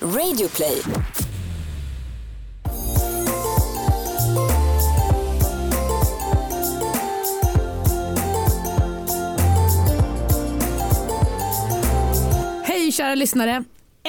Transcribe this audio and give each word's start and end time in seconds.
Radioplay. 0.00 0.82
Hej 12.64 12.92
kära 12.92 13.14
lyssnare! 13.14 13.64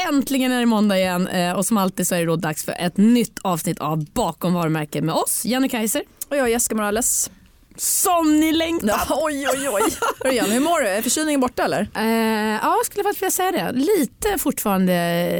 Äntligen 0.09 0.51
är 0.51 0.59
det 0.59 0.65
måndag 0.65 0.97
igen 0.97 1.27
eh, 1.27 1.51
och 1.51 1.65
som 1.65 1.77
alltid 1.77 2.07
så 2.07 2.15
är 2.15 2.19
det 2.19 2.25
då 2.25 2.35
dags 2.35 2.65
för 2.65 2.75
ett 2.79 2.97
nytt 2.97 3.39
avsnitt 3.41 3.79
av 3.79 4.05
Bakom 4.05 4.53
varumärket 4.53 5.03
med 5.03 5.15
oss, 5.15 5.45
Jenny 5.45 5.69
Kaiser. 5.69 6.01
Och 6.29 6.37
jag 6.37 6.49
Jessica 6.49 6.75
Morales. 6.75 7.31
Som 7.77 8.39
ni 8.39 8.51
längtar! 8.51 8.87
Ja, 8.87 9.19
oj 9.21 9.47
oj 9.53 9.69
oj. 9.69 9.81
Hur, 10.23 10.31
igen, 10.31 10.51
hur 10.51 10.59
mår 10.59 10.79
du? 10.79 10.87
Är 10.87 11.01
förkylningen 11.01 11.41
borta 11.41 11.63
eller? 11.63 11.89
Eh, 11.95 12.59
ja, 12.63 12.75
jag 12.77 12.85
skulle 12.85 13.03
faktiskt 13.03 13.21
vilja 13.21 13.31
säga 13.31 13.51
det. 13.51 13.71
Lite 13.79 14.37
fortfarande 14.37 14.93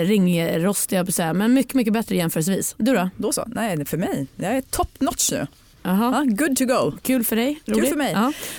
ringrostig 0.04 0.98
men 1.34 1.54
mycket, 1.54 1.74
mycket 1.74 1.94
bättre 1.94 2.16
jämförelsevis. 2.16 2.76
Du 2.78 2.94
då? 2.96 3.10
Då 3.18 3.32
så. 3.32 3.44
Nej, 3.48 3.86
för 3.86 3.98
mig. 3.98 4.28
Jag 4.36 4.58
är 4.58 4.62
top 4.62 5.02
notch 5.02 5.32
nu. 5.32 5.48
Ja, 5.88 6.24
good 6.28 6.58
to 6.58 6.66
go. 6.66 6.98
Kul 7.02 7.24
för 7.24 7.36
dig? 7.36 7.60
Kul 7.66 7.86
för 7.86 7.96
mig. 7.96 8.12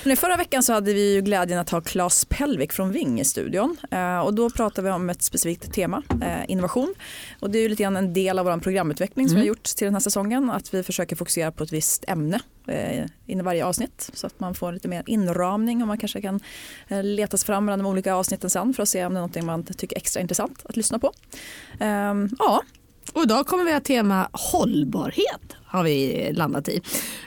Ja. 0.05 0.17
Förra 0.17 0.37
veckan 0.37 0.63
så 0.63 0.73
hade 0.73 0.95
vi 0.95 1.15
ju 1.15 1.21
glädjen 1.21 1.59
att 1.59 1.71
ha 1.71 1.81
Claes 1.81 2.25
Pelvik 2.25 2.73
från 2.73 2.93
Ving 2.93 3.21
i 3.21 3.25
studion. 3.25 3.77
Eh, 3.91 4.19
och 4.19 4.35
då 4.35 4.51
pratade 4.51 4.89
vi 4.89 4.95
om 4.95 5.11
ett 5.11 5.23
specifikt 5.23 5.73
tema, 5.73 6.03
eh, 6.23 6.51
innovation. 6.51 6.95
Och 7.41 7.51
det 7.51 7.59
är 7.59 7.63
ju 7.63 7.69
lite 7.69 7.83
grann 7.83 7.97
en 7.97 8.13
del 8.13 8.39
av 8.39 8.47
vår 8.47 8.59
programutveckling 8.59 9.29
som 9.29 9.35
vi 9.35 9.41
har 9.41 9.47
gjort 9.49 9.65
till 9.65 9.85
den 9.85 9.95
här 9.95 10.01
säsongen. 10.01 10.51
Att 10.51 10.75
vi 10.75 10.83
försöker 10.83 11.17
fokusera 11.17 11.53
på 11.53 11.65
ett 11.65 11.73
visst 11.73 12.05
ämne 12.09 12.41
eh, 12.67 13.07
in 13.27 13.41
i 13.41 13.43
varje 13.43 13.65
avsnitt. 13.65 14.11
Så 14.13 14.27
att 14.27 14.41
man 14.41 14.55
får 14.55 14.73
lite 14.73 14.89
mer 14.89 15.03
inramning 15.07 15.83
och 15.83 15.89
man 15.89 15.99
kanske 15.99 16.21
kan 16.21 16.41
eh, 16.89 17.03
leta 17.03 17.37
sig 17.37 17.47
fram 17.47 17.65
mellan 17.65 17.79
de 17.79 17.87
olika 17.87 18.15
avsnitten 18.15 18.51
sen 18.51 18.75
för 18.75 18.83
att 18.83 18.89
se 18.89 19.05
om 19.05 19.13
det 19.13 19.19
är 19.19 19.21
någonting 19.21 19.47
man 19.47 19.65
tycker 19.65 19.97
är 19.97 20.01
extra 20.01 20.21
intressant 20.21 20.61
att 20.65 20.77
lyssna 20.77 20.99
på. 20.99 21.13
Ehm, 21.81 22.29
ja, 22.39 22.63
och 23.19 23.25
idag 23.25 23.47
kommer 23.47 23.65
vi 23.65 23.73
ha 23.73 23.81
tema 23.81 24.29
hållbarhet 24.33 25.57
har 25.67 25.85
vi 25.85 26.29
landat 26.33 26.69
i. 26.69 26.83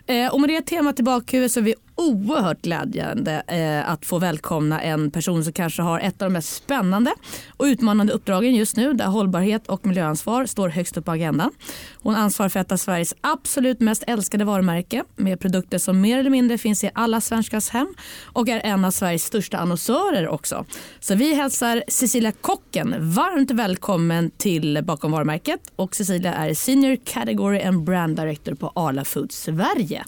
Eh, 0.07 0.33
och 0.33 0.41
med 0.41 0.49
det 0.49 0.61
temat 0.61 0.99
i 0.99 1.03
bakhuvudet 1.03 1.51
så 1.51 1.59
är 1.59 1.63
vi 1.63 1.75
oerhört 2.01 2.61
glädjande 2.61 3.43
eh, 3.47 3.91
att 3.91 4.05
få 4.05 4.19
välkomna 4.19 4.81
en 4.81 5.11
person 5.11 5.43
som 5.43 5.53
kanske 5.53 5.81
har 5.81 5.99
ett 5.99 6.21
av 6.21 6.25
de 6.25 6.33
mest 6.33 6.55
spännande 6.55 7.13
och 7.57 7.63
utmanande 7.63 8.13
uppdragen 8.13 8.55
just 8.55 8.77
nu 8.77 8.93
där 8.93 9.05
hållbarhet 9.05 9.67
och 9.67 9.85
miljöansvar 9.85 10.45
står 10.45 10.69
högst 10.69 10.97
upp 10.97 11.05
på 11.05 11.11
agendan. 11.11 11.51
Hon 12.01 12.15
ansvarar 12.15 12.49
för 12.49 12.59
ett 12.59 12.71
av 12.71 12.77
Sveriges 12.77 13.15
absolut 13.21 13.79
mest 13.79 14.03
älskade 14.07 14.45
varumärke 14.45 15.03
med 15.15 15.39
produkter 15.39 15.77
som 15.77 16.01
mer 16.01 16.17
eller 16.17 16.29
mindre 16.29 16.57
finns 16.57 16.83
i 16.83 16.91
alla 16.93 17.21
svenskars 17.21 17.69
hem 17.69 17.93
och 18.25 18.49
är 18.49 18.59
en 18.59 18.85
av 18.85 18.91
Sveriges 18.91 19.23
största 19.23 19.57
annonsörer 19.57 20.27
också. 20.27 20.65
Så 20.99 21.15
vi 21.15 21.35
hälsar 21.35 21.83
Cecilia 21.87 22.31
Kocken 22.31 22.95
varmt 23.13 23.51
välkommen 23.51 24.31
till 24.37 24.79
Bakom 24.83 25.11
varumärket 25.11 25.59
och 25.75 25.95
Cecilia 25.95 26.33
är 26.33 26.53
Senior 26.53 26.97
Category 27.05 27.61
and 27.61 27.83
Brand 27.83 28.15
Director 28.15 28.55
på 28.55 28.71
Arla 28.75 29.05
Foods 29.05 29.41
Sverige. 29.41 30.05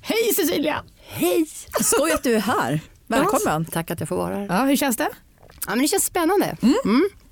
Hej 0.00 0.34
Cecilia! 0.36 0.82
Hej! 1.12 1.46
skoj 1.80 2.12
att 2.12 2.22
du 2.22 2.34
är 2.34 2.40
här. 2.40 2.80
Välkommen. 3.06 3.64
Tack 3.64 3.90
att 3.90 4.00
jag 4.00 4.08
får 4.08 4.16
vara 4.16 4.34
här. 4.36 4.46
Ja, 4.50 4.64
hur 4.64 4.76
känns 4.76 4.96
det? 4.96 5.08
Ja, 5.66 5.70
men 5.70 5.78
det 5.78 5.88
känns 5.88 6.04
spännande. 6.04 6.56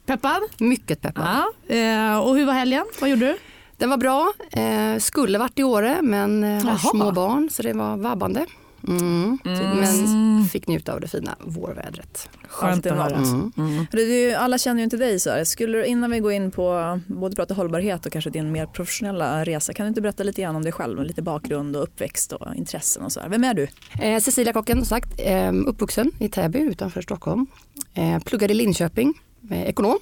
Peppad? 0.07 0.41
Mycket 0.59 1.01
peppad. 1.03 1.25
Ja. 1.69 1.75
eh, 1.75 2.19
Och 2.19 2.37
hur 2.37 2.45
var 2.47 2.53
helgen? 2.53 2.87
Vad 3.01 3.11
gjorde 3.11 3.27
du? 3.27 3.39
Den 3.77 3.91
var 3.91 3.97
bra. 3.97 4.33
Eh, 4.51 4.99
skulle 4.99 5.39
varit 5.39 5.59
i 5.59 5.63
Åre 5.63 5.99
men 6.03 6.45
eh, 6.45 6.65
har 6.65 6.79
små 6.91 7.13
barn 7.13 7.49
så 7.53 7.63
det 7.63 7.73
var 7.73 7.97
vabbande. 7.97 8.47
Mm. 8.89 9.39
Men 9.45 10.45
fick 10.45 10.67
njuta 10.67 10.93
av 10.93 11.01
det 11.01 11.09
fina 11.09 11.37
vårvädret. 11.41 12.29
Skönt 12.49 12.87
att 12.87 12.97
höra. 12.97 13.51
Det 13.91 14.03
är 14.03 14.29
ju, 14.29 14.35
alla 14.35 14.59
känner 14.59 14.81
ju 14.81 14.85
inte 14.85 14.97
dig 14.97 15.21
så 15.21 15.31
här. 15.31 15.45
Skulle 15.45 15.79
du, 15.79 15.85
innan 15.85 16.11
vi 16.11 16.19
går 16.19 16.33
in 16.33 16.51
på 16.51 17.01
både 17.07 17.37
prata 17.37 17.55
hållbarhet 17.55 18.07
och 18.07 18.13
kanske 18.13 18.31
din 18.31 18.53
mer 18.53 18.67
professionella 18.67 19.45
resa, 19.45 19.73
kan 19.73 19.87
du 19.87 19.89
inte 19.89 20.01
berätta 20.01 20.23
lite 20.23 20.43
grann 20.43 20.57
om 20.57 20.63
dig 20.63 20.73
själv, 20.73 20.99
och 20.99 21.05
lite 21.05 21.23
bakgrund 21.23 21.77
och 21.77 21.83
uppväxt 21.83 22.33
och 22.33 22.55
intressen 22.55 23.03
och 23.03 23.13
så 23.13 23.21
här. 23.21 23.29
Vem 23.29 23.45
är 23.45 23.55
du? 23.55 23.69
Eh, 24.01 24.21
Cecilia 24.21 24.53
Kocken, 24.53 24.77
som 24.77 24.87
sagt, 24.87 25.09
eh, 25.19 25.53
uppvuxen 25.67 26.13
i 26.19 26.29
Täby 26.29 26.59
utanför 26.59 27.03
Stockholm. 27.03 27.47
Eh, 27.95 28.19
pluggade 28.19 28.53
i 28.53 28.57
Linköping, 28.57 29.15
eh, 29.51 29.63
ekonom. 29.63 29.99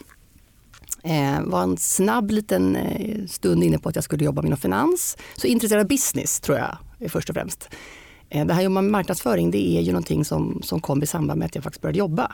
Eh, 1.03 1.43
var 1.43 1.62
en 1.62 1.77
snabb 1.77 2.31
liten 2.31 2.77
eh, 2.77 3.27
stund 3.27 3.65
inne 3.65 3.78
på 3.78 3.88
att 3.88 3.94
jag 3.94 4.05
skulle 4.05 4.25
jobba 4.25 4.47
inom 4.47 4.59
finans. 4.59 5.17
Så 5.37 5.47
intresserad 5.47 5.81
av 5.81 5.88
business 5.88 6.41
tror 6.41 6.59
jag 6.59 6.77
först 7.11 7.28
och 7.31 7.34
främst. 7.34 7.69
Eh, 8.31 8.47
det 8.47 8.55
här 8.55 8.69
med 8.69 8.84
marknadsföring 8.84 9.50
det 9.50 9.78
är 9.78 9.81
ju 9.81 9.93
någonting 9.93 10.25
som, 10.25 10.62
som 10.62 10.81
kom 10.81 11.03
i 11.03 11.06
samband 11.06 11.39
med 11.39 11.47
att 11.47 11.55
jag 11.55 11.65
faktiskt 11.65 11.83
började 11.83 11.99
jobba. 11.99 12.33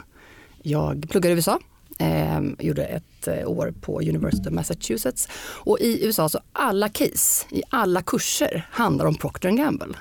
Jag 0.62 1.06
pluggade 1.10 1.32
i 1.32 1.36
USA, 1.36 1.58
eh, 1.98 2.40
gjorde 2.58 2.84
ett 2.84 3.28
eh, 3.28 3.48
år 3.48 3.74
på 3.80 4.00
University 4.00 4.48
of 4.48 4.54
Massachusetts 4.54 5.28
och 5.42 5.80
i 5.80 6.06
USA 6.06 6.28
så 6.28 6.38
alla 6.52 6.88
case 6.88 7.46
i 7.50 7.62
alla 7.70 8.02
kurser 8.02 8.66
handlar 8.70 9.06
om 9.06 9.14
Procter 9.14 9.50
Gamble. 9.50 9.94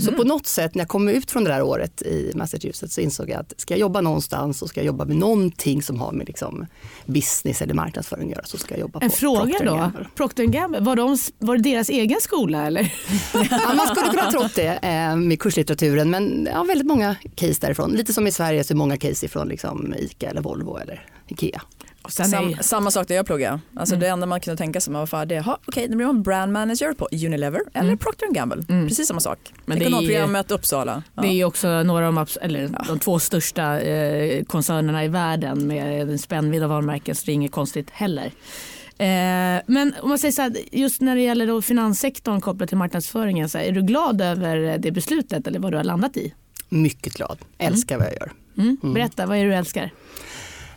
Så 0.00 0.12
på 0.12 0.24
något 0.24 0.46
sätt 0.46 0.74
när 0.74 0.80
jag 0.80 0.88
kom 0.88 1.08
ut 1.08 1.30
från 1.30 1.44
det 1.44 1.50
där 1.50 1.62
året 1.62 2.02
i 2.02 2.32
Massachusetts 2.34 2.94
så 2.94 3.00
insåg 3.00 3.30
jag 3.30 3.40
att 3.40 3.52
ska 3.56 3.74
jag 3.74 3.80
jobba 3.80 4.00
någonstans 4.00 4.58
så 4.58 4.68
ska 4.68 4.80
jag 4.80 4.86
jobba 4.86 5.04
med 5.04 5.16
någonting 5.16 5.82
som 5.82 6.00
har 6.00 6.12
med 6.12 6.26
liksom 6.26 6.66
business 7.06 7.62
eller 7.62 7.74
marknadsföring 7.74 8.24
att 8.24 8.36
göra 8.36 8.44
så 8.44 8.58
ska 8.58 8.74
jag 8.74 8.80
jobba 8.80 9.00
En 9.02 9.10
på 9.10 9.16
fråga 9.16 9.40
Procter 9.44 9.64
då. 9.66 9.74
Gamble. 9.76 10.06
Procter 10.14 10.44
Gamble, 10.44 10.80
var, 10.80 10.96
de, 10.96 11.18
var 11.38 11.56
det 11.56 11.62
deras 11.62 11.88
egen 11.88 12.20
skola 12.20 12.66
eller? 12.66 12.94
Ja, 13.50 13.74
man 13.76 13.86
skulle 13.86 14.10
kunna 14.10 14.30
tro 14.30 14.48
det 14.54 14.78
eh, 14.82 15.16
med 15.16 15.40
kurslitteraturen 15.40 16.10
men 16.10 16.48
ja, 16.52 16.62
väldigt 16.62 16.86
många 16.86 17.16
case 17.34 17.58
därifrån. 17.60 17.92
Lite 17.92 18.12
som 18.12 18.26
i 18.26 18.32
Sverige 18.32 18.64
så 18.64 18.72
är 18.72 18.76
många 18.76 18.96
case 18.96 19.26
ifrån 19.26 19.48
liksom 19.48 19.94
Ica 19.98 20.30
eller 20.30 20.40
Volvo 20.40 20.76
eller 20.78 21.06
Ikea. 21.28 21.62
Och 22.02 22.12
sen 22.12 22.26
är 22.26 22.30
Sam, 22.30 22.54
samma 22.60 22.90
sak 22.90 23.08
där 23.08 23.14
jag 23.14 23.26
pluggade. 23.26 23.60
Alltså 23.76 23.96
Det 23.96 24.08
enda 24.08 24.26
man 24.26 24.40
kunde 24.40 24.58
tänka 24.58 24.80
sig 24.80 24.92
var 24.92 25.08
att 25.12 25.28
det, 25.28 25.40
ha, 25.40 25.58
okej, 25.66 25.88
nu 25.88 25.96
blir 25.96 26.06
man 26.06 26.22
brand 26.22 26.52
manager 26.52 26.92
på 26.92 27.08
Unilever 27.12 27.60
eller 27.74 27.96
Procter 27.96 28.32
Gamble. 28.34 28.62
Precis 28.88 29.08
samma 29.08 29.20
sak. 29.20 29.38
Men 29.66 29.78
det 29.78 29.84
är 29.84 29.86
Ekonomprogrammet 29.86 30.50
Uppsala. 30.50 31.02
Ja. 31.14 31.22
det 31.22 31.28
är 31.28 31.44
också 31.44 31.82
några 31.82 32.08
av 32.08 32.14
de, 32.14 32.26
eller, 32.40 32.70
de 32.86 32.98
två 32.98 33.18
största 33.18 33.80
eh, 33.80 34.44
koncernerna 34.44 35.04
i 35.04 35.08
världen 35.08 35.66
med 35.66 36.10
en 36.10 36.18
spännvidd 36.18 36.62
av 36.62 36.70
varumärken 36.70 37.14
så 37.14 37.26
det 37.26 37.32
är 37.32 37.34
inget 37.34 37.52
konstigt 37.52 37.90
heller. 37.90 38.26
Eh, 38.98 39.62
men 39.66 39.94
om 40.02 40.08
man 40.08 40.18
säger 40.18 40.32
så 40.32 40.42
här, 40.42 40.56
just 40.72 41.00
när 41.00 41.16
det 41.16 41.22
gäller 41.22 41.46
då 41.46 41.62
finanssektorn 41.62 42.40
kopplat 42.40 42.68
till 42.68 42.78
marknadsföringen, 42.78 43.48
så 43.48 43.58
här, 43.58 43.64
är 43.64 43.72
du 43.72 43.82
glad 43.82 44.20
över 44.20 44.78
det 44.78 44.90
beslutet 44.90 45.46
eller 45.46 45.58
vad 45.58 45.72
du 45.72 45.76
har 45.76 45.84
landat 45.84 46.16
i? 46.16 46.34
Mycket 46.68 47.14
glad, 47.14 47.38
älskar 47.58 47.98
vad 47.98 48.06
jag 48.06 48.14
gör. 48.14 48.32
Mm? 48.58 48.76
Berätta, 48.94 49.26
vad 49.26 49.38
är 49.38 49.44
det 49.44 49.50
du 49.50 49.54
älskar? 49.56 49.90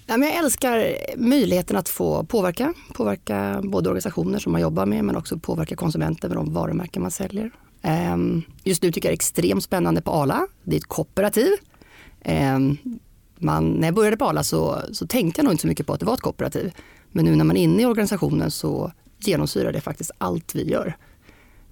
Men 0.08 0.22
jag 0.22 0.36
älskar 0.36 0.98
möjligheten 1.18 1.78
att 1.78 1.90
få 1.90 2.24
påverka. 2.24 2.74
Påverka 2.94 3.62
både 3.64 3.90
organisationer 3.90 4.40
som 4.40 4.52
man 4.52 4.62
jobbar 4.62 4.86
med 4.86 5.04
men 5.06 5.16
också 5.16 5.40
påverka 5.40 5.76
konsumenter 5.76 6.28
med 6.30 6.38
de 6.38 6.54
varumärken 6.54 7.02
man 7.02 7.12
säljer. 7.12 7.52
Ehm, 7.82 8.42
Just 8.64 8.84
nu 8.84 8.92
tycker 8.92 9.08
jag 9.10 9.12
det 9.12 9.14
är 9.14 9.18
extremt 9.18 9.64
spännande 9.64 10.02
på 10.02 10.12
Arla. 10.12 10.48
Det 10.64 10.76
är 10.76 10.78
ett 10.80 10.86
kooperativ. 10.88 11.52
Ehm, 12.22 12.78
Man, 13.40 13.70
när 13.72 13.88
jag 13.88 13.96
började 13.96 14.18
på 14.18 14.26
Arla 14.26 14.44
så, 14.44 14.82
så 14.92 15.08
tänkte 15.08 15.40
jag 15.40 15.44
nog 15.44 15.54
inte 15.54 15.62
så 15.62 15.68
mycket 15.68 15.88
på 15.88 15.94
att 15.94 16.00
det 16.00 16.06
var 16.06 16.14
ett 16.14 16.22
kooperativ. 16.22 16.72
Men 17.12 17.26
nu 17.26 17.36
när 17.36 17.44
man 17.46 17.58
är 17.58 17.62
inne 17.64 17.82
i 17.82 17.86
organisationen 17.86 18.52
så 18.52 18.92
genomsyrar 19.20 19.72
det 19.74 19.82
faktiskt 19.82 20.12
allt 20.18 20.56
vi 20.56 20.70
gör. 20.72 20.98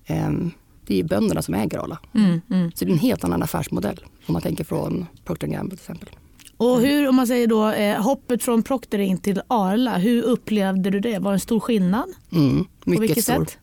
Ehm, 0.05 0.51
Det 0.87 0.93
är 0.93 0.97
ju 0.97 1.03
bönderna 1.03 1.41
som 1.41 1.53
äger 1.53 1.77
Arla. 1.79 1.99
Mm, 2.15 2.41
mm. 2.49 2.71
Så 2.75 2.85
det 2.85 2.91
är 2.91 2.93
en 2.93 2.99
helt 2.99 3.23
annan 3.23 3.43
affärsmodell 3.43 4.05
om 4.25 4.33
man 4.33 4.41
tänker 4.41 4.63
från 4.63 5.05
Procter 5.25 5.47
Gamble 5.47 5.77
till 5.77 5.83
exempel. 5.83 6.09
Och 6.57 6.81
hur, 6.81 7.09
om 7.09 7.15
man 7.15 7.27
säger 7.27 7.47
då, 7.47 7.69
eh, 7.69 8.01
hoppet 8.01 8.43
från 8.43 8.63
Procter 8.63 8.99
in 8.99 9.17
till 9.17 9.41
Arla, 9.47 9.97
hur 9.97 10.23
upplevde 10.23 10.89
du 10.89 10.99
det? 10.99 11.19
Var 11.19 11.31
det 11.31 11.35
en 11.35 11.39
stor 11.39 11.59
skillnad? 11.59 12.09
Mm, 12.31 12.65
På 12.83 12.89
mycket 12.89 13.03
vilket 13.03 13.23
stor. 13.23 13.45
sätt? 13.45 13.57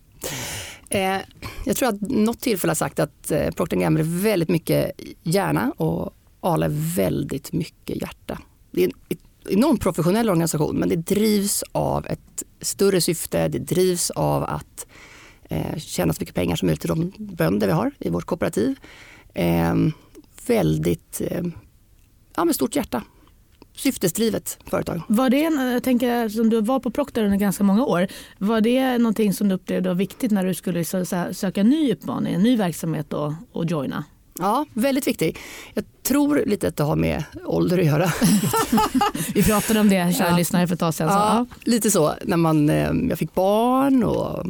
Eh, 0.91 1.17
jag 1.65 1.77
tror 1.77 1.89
att 1.89 2.01
något 2.01 2.41
tillfälle 2.41 2.71
har 2.71 2.75
sagt 2.75 2.99
att 3.01 3.31
eh, 3.31 3.51
Procter 3.51 3.77
Gamble 3.77 4.03
är 4.03 4.23
väldigt 4.23 4.49
mycket 4.49 4.93
hjärna 5.23 5.73
och 5.77 6.11
Arla 6.41 6.67
är 6.67 6.95
väldigt 6.97 7.53
mycket 7.53 8.01
hjärta. 8.03 8.39
Det 8.71 8.81
är 8.81 8.85
en 8.85 8.93
ett- 9.09 9.19
enormt 9.51 9.81
professionell 9.81 10.29
organisation 10.31 10.77
men 10.77 10.89
det 10.89 10.97
drivs 10.97 11.65
av 11.73 12.07
ett 12.07 12.43
större 12.61 13.01
syfte. 13.01 13.49
Det 13.49 13.59
drivs 13.59 14.11
av 14.11 14.43
att 14.45 14.87
eh, 15.51 15.77
tjäna 15.79 16.13
så 16.13 16.21
mycket 16.23 16.35
pengar 16.35 16.57
som 16.57 16.67
möjligt 16.67 16.81
till 16.81 16.89
de 16.89 17.13
bönder 17.19 17.67
vi 17.67 17.73
har 17.73 17.93
i 17.99 18.11
vårt 18.11 18.25
kooperativ. 18.25 18.75
Eh, 19.35 19.75
väldigt, 20.47 21.21
ja 22.41 22.45
med 22.45 22.55
stort 22.55 22.77
hjärta. 22.77 23.03
Syftesdrivet 23.77 24.59
företag. 24.67 25.03
Var 25.09 25.31
det, 25.31 25.39
jag 25.73 25.83
tänker, 25.83 26.29
som 26.29 26.51
du 26.51 26.61
var 26.61 26.81
på 26.81 26.91
Procter 26.91 27.25
under 27.25 27.37
ganska 27.39 27.65
många 27.65 27.85
år, 27.85 28.07
var 28.39 28.61
det 28.61 28.99
någonting 28.99 29.33
som 29.35 29.49
du 29.49 29.55
upplevde 29.55 29.89
var 29.89 29.95
viktigt 29.97 30.31
när 30.31 30.45
du 30.45 30.55
skulle 30.55 30.85
så, 30.85 31.05
så 31.05 31.17
här, 31.17 31.33
söka 31.33 31.61
en 31.61 31.69
ny 31.69 31.91
utmaning, 31.93 32.35
en 32.35 32.43
ny 32.43 32.57
verksamhet 32.57 33.13
och, 33.13 33.33
och 33.53 33.65
joina? 33.65 34.05
Ja, 34.39 34.67
väldigt 34.75 35.07
viktig. 35.07 35.39
Jag 35.75 35.85
tror 36.03 36.43
lite 36.47 36.69
att 36.69 36.77
det 36.77 36.83
har 36.85 36.97
med 36.97 37.25
ålder 37.45 37.79
att 37.79 37.85
göra. 37.87 38.13
Vi 39.35 39.43
pratade 39.43 39.81
om 39.81 39.89
det, 39.89 40.17
kära 40.17 40.29
Ja. 40.31 40.37
lyssnare, 40.37 40.67
för 40.67 40.75
ett 40.75 40.81
tag 40.81 40.95
sedan. 40.95 41.09
Så, 41.09 41.15
Ja, 41.15 41.47
lite 41.65 41.91
så. 41.91 42.15
När 42.25 42.37
man, 42.37 42.71
eh, 42.71 42.91
jag 43.09 43.19
fick 43.19 43.35
barn 43.35 44.05
och 44.05 44.47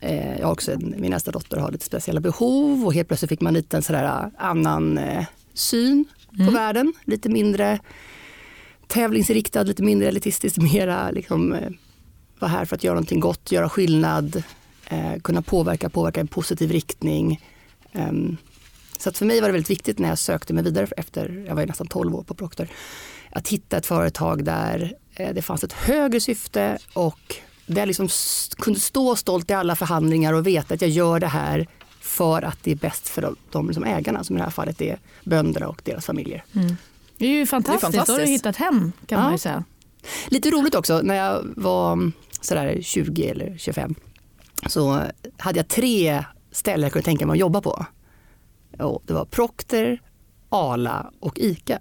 eh, 0.00 0.38
jag 0.38 0.46
har 0.46 0.52
också, 0.52 0.70
min 0.78 1.10
nästa 1.10 1.30
dotter 1.30 1.56
har 1.56 1.70
lite 1.72 1.84
speciella 1.84 2.20
behov 2.20 2.86
och 2.86 2.94
helt 2.94 3.08
plötsligt 3.08 3.28
fick 3.28 3.40
man 3.40 3.54
lite 3.54 3.76
en 3.76 3.82
sådär 3.82 4.30
annan 4.38 4.98
eh, 4.98 5.24
syn 6.40 6.46
på 6.46 6.52
världen. 6.52 6.92
Lite 7.04 7.28
mindre 7.28 7.78
tävlingsinriktad, 8.86 9.62
lite 9.62 9.82
mindre 9.82 10.08
elitistisk, 10.08 10.56
mera 10.72 11.10
liksom, 11.10 11.52
eh, 11.52 11.70
vara 12.38 12.50
här 12.50 12.64
för 12.64 12.76
att 12.76 12.84
göra 12.84 12.94
någonting 12.94 13.20
gott, 13.20 13.52
göra 13.52 13.68
skillnad, 13.68 14.42
eh, 14.86 15.20
kunna 15.22 15.42
påverka, 15.42 15.90
påverka 15.90 16.20
i 16.20 16.22
en 16.22 16.28
positiv 16.28 16.70
riktning. 16.70 17.40
Um, 17.92 18.36
så 18.98 19.08
att 19.08 19.18
för 19.18 19.26
mig 19.26 19.40
var 19.40 19.48
det 19.48 19.52
väldigt 19.52 19.70
viktigt 19.70 19.98
när 19.98 20.08
jag 20.08 20.18
sökte 20.18 20.52
mig 20.54 20.64
vidare 20.64 20.86
efter, 20.96 21.44
jag 21.46 21.54
var 21.54 21.62
ju 21.62 21.66
nästan 21.66 21.86
12 21.86 22.14
år 22.14 22.22
på 22.22 22.34
Procter, 22.34 22.68
att 23.30 23.48
hitta 23.48 23.76
ett 23.76 23.86
företag 23.86 24.44
där 24.44 24.92
eh, 25.14 25.34
det 25.34 25.42
fanns 25.42 25.64
ett 25.64 25.72
högre 25.72 26.20
syfte 26.20 26.78
och 26.92 27.36
där 27.66 27.80
jag 27.80 27.86
liksom 27.86 28.08
kunde 28.56 28.80
stå 28.80 29.16
stolt 29.16 29.50
i 29.50 29.54
alla 29.54 29.76
förhandlingar 29.76 30.32
och 30.32 30.46
veta 30.46 30.74
att 30.74 30.82
jag 30.82 30.90
gör 30.90 31.20
det 31.20 31.26
här 31.26 31.66
för 32.00 32.42
att 32.42 32.58
det 32.62 32.70
är 32.70 32.76
bäst 32.76 33.08
för 33.08 33.22
de, 33.22 33.36
de 33.50 33.66
liksom 33.66 33.84
ägarna 33.84 34.24
som 34.24 34.36
i 34.36 34.38
det 34.38 34.44
här 34.44 34.50
fallet 34.50 34.80
är 34.80 34.98
bönderna 35.24 35.68
och 35.68 35.82
deras 35.84 36.06
familjer. 36.06 36.44
Mm. 36.54 36.76
Det 37.18 37.26
är 37.26 37.30
ju 37.30 37.46
fantastiskt. 37.46 37.80
fantastiskt. 37.80 38.06
Då 38.06 38.12
har 38.12 38.20
du 38.20 38.26
hittat 38.26 38.56
hem 38.56 38.92
kan 39.06 39.18
ja. 39.18 39.24
man 39.24 39.32
ju 39.32 39.38
säga. 39.38 39.64
Lite 40.28 40.50
roligt 40.50 40.74
också 40.74 41.00
när 41.02 41.14
jag 41.14 41.44
var 41.56 42.12
sådär 42.40 42.78
20 42.82 43.28
eller 43.28 43.58
25 43.58 43.94
så 44.66 45.02
hade 45.38 45.58
jag 45.58 45.68
tre 45.68 46.24
ställen 46.52 46.82
jag 46.82 46.92
kunde 46.92 47.04
tänka 47.04 47.26
mig 47.26 47.34
att 47.34 47.40
jobba 47.40 47.60
på. 47.60 47.86
Och 48.78 49.02
det 49.06 49.12
var 49.12 49.24
Procter, 49.24 50.02
Ala 50.48 51.10
och 51.20 51.38
ICA. 51.38 51.78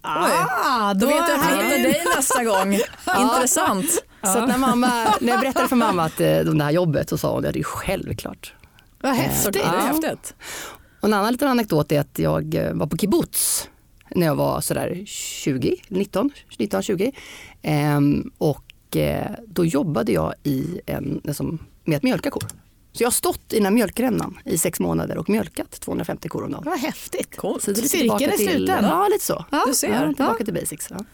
Ah, 0.00 0.94
då 0.94 1.06
vet 1.06 1.26
du 1.26 1.32
att 1.32 1.50
vi 1.50 1.64
hittar 1.64 1.78
dig 1.78 2.04
nästa 2.16 2.44
gång. 2.44 2.74
Intressant. 3.20 4.04
Ja. 4.20 4.32
Så 4.32 4.46
när, 4.46 4.58
mamma, 4.58 5.14
när 5.20 5.32
jag 5.32 5.40
berättade 5.40 5.68
för 5.68 5.76
mamma 5.76 6.04
att 6.04 6.20
eh, 6.20 6.38
det 6.38 6.64
här 6.64 6.70
jobbet 6.70 7.08
så 7.08 7.18
sa 7.18 7.34
hon 7.34 7.46
att 7.46 7.52
det 7.52 7.58
är 7.58 7.64
självklart. 7.64 8.54
Vad 9.04 9.14
häftigt. 9.14 9.56
Ja. 9.64 9.70
häftigt. 9.70 10.34
Och 11.00 11.08
en 11.08 11.14
annan 11.14 11.32
liten 11.32 11.48
anekdot 11.48 11.92
är 11.92 12.00
att 12.00 12.18
jag 12.18 12.54
eh, 12.54 12.72
var 12.72 12.86
på 12.86 12.96
kibbutz 12.96 13.68
när 14.10 14.26
jag 14.26 14.34
var 14.34 14.60
sådär 14.60 15.02
20, 15.06 15.76
19, 15.88 16.30
19 16.58 16.82
20. 16.82 17.12
Ehm, 17.62 18.30
och 18.38 18.96
eh, 18.96 19.30
då 19.46 19.64
jobbade 19.64 20.12
jag 20.12 20.34
i 20.42 20.80
en, 20.86 21.20
liksom, 21.24 21.58
med 21.84 21.96
att 21.96 22.02
mjölka 22.02 22.30
kor. 22.30 22.44
Så 22.92 23.02
jag 23.02 23.06
har 23.06 23.12
stått 23.12 23.52
i 23.52 23.56
den 23.56 23.64
här 23.64 23.72
mjölkrännan 23.72 24.38
i 24.44 24.58
sex 24.58 24.80
månader 24.80 25.18
och 25.18 25.28
mjölkat 25.28 25.70
250 25.70 26.28
kor 26.28 26.44
om 26.44 26.52
dagen. 26.52 26.62
Vad 26.64 26.78
häftigt. 26.78 27.36
Coolt. 27.36 27.62
Så 27.62 27.72
det 27.72 27.80
är 27.80 27.82
Cirkeln 27.82 28.32
är 28.32 28.36
sluten. 28.36 28.84
Ja, 28.84 29.08
lite 29.08 29.24
så. 29.24 29.44
Ja, 29.50 29.64
du 29.66 29.74
ser. 29.74 29.88
Ja, 29.88 30.06
tillbaka 30.06 30.36
ja. 30.38 30.44
till 30.44 30.54
basics. 30.54 30.86
Ja. 30.90 31.04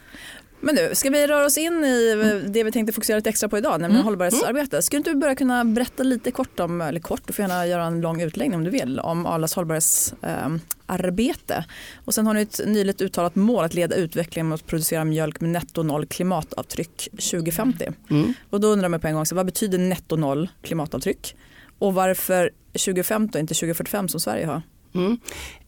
Men 0.60 0.74
nu, 0.74 0.94
ska 0.94 1.10
vi 1.10 1.26
röra 1.26 1.46
oss 1.46 1.58
in 1.58 1.84
i 1.84 2.12
mm. 2.12 2.52
det 2.52 2.64
vi 2.64 2.72
tänkte 2.72 2.92
fokusera 2.92 3.16
lite 3.16 3.30
extra 3.30 3.48
på 3.48 3.58
idag, 3.58 3.72
nämligen 3.72 3.90
mm. 3.90 4.04
hållbarhetsarbete. 4.04 4.82
Skulle 4.82 4.98
inte 4.98 5.10
du 5.10 5.16
börja 5.16 5.34
kunna 5.34 5.64
berätta 5.64 6.02
lite 6.02 6.30
kort 6.30 6.60
om, 6.60 6.80
eller 6.80 7.00
kort, 7.00 7.22
du 7.26 7.32
får 7.32 7.42
gärna 7.42 7.66
göra 7.66 7.84
en 7.84 8.00
lång 8.00 8.20
utläggning 8.20 8.58
om 8.58 8.64
du 8.64 8.70
vill, 8.70 9.00
om 9.00 9.26
Arlas 9.26 9.54
hållbarhetsarbete. 9.54 11.54
Eh, 11.54 11.64
och 12.04 12.14
sen 12.14 12.26
har 12.26 12.34
ni 12.34 12.42
ett 12.42 12.60
nyligt 12.66 13.00
uttalat 13.00 13.34
mål 13.34 13.64
att 13.64 13.74
leda 13.74 13.96
utvecklingen 13.96 14.48
mot 14.48 14.60
att 14.60 14.66
producera 14.66 15.04
mjölk 15.04 15.40
med 15.40 15.50
netto 15.50 15.82
noll 15.82 16.06
klimatavtryck 16.06 17.08
2050. 17.10 17.88
Mm. 18.10 18.34
Och 18.50 18.60
då 18.60 18.68
undrar 18.68 18.88
man 18.88 19.00
på 19.00 19.06
en 19.06 19.14
gång, 19.14 19.26
så 19.26 19.34
vad 19.34 19.46
betyder 19.46 19.78
netto 19.78 20.16
noll 20.16 20.48
klimatavtryck? 20.62 21.36
Och 21.78 21.94
varför 21.94 22.50
2050 22.72 23.38
och 23.38 23.40
inte 23.40 23.54
2045 23.54 24.08
som 24.08 24.20
Sverige 24.20 24.46
har? 24.46 24.62
Mm. 24.94 25.19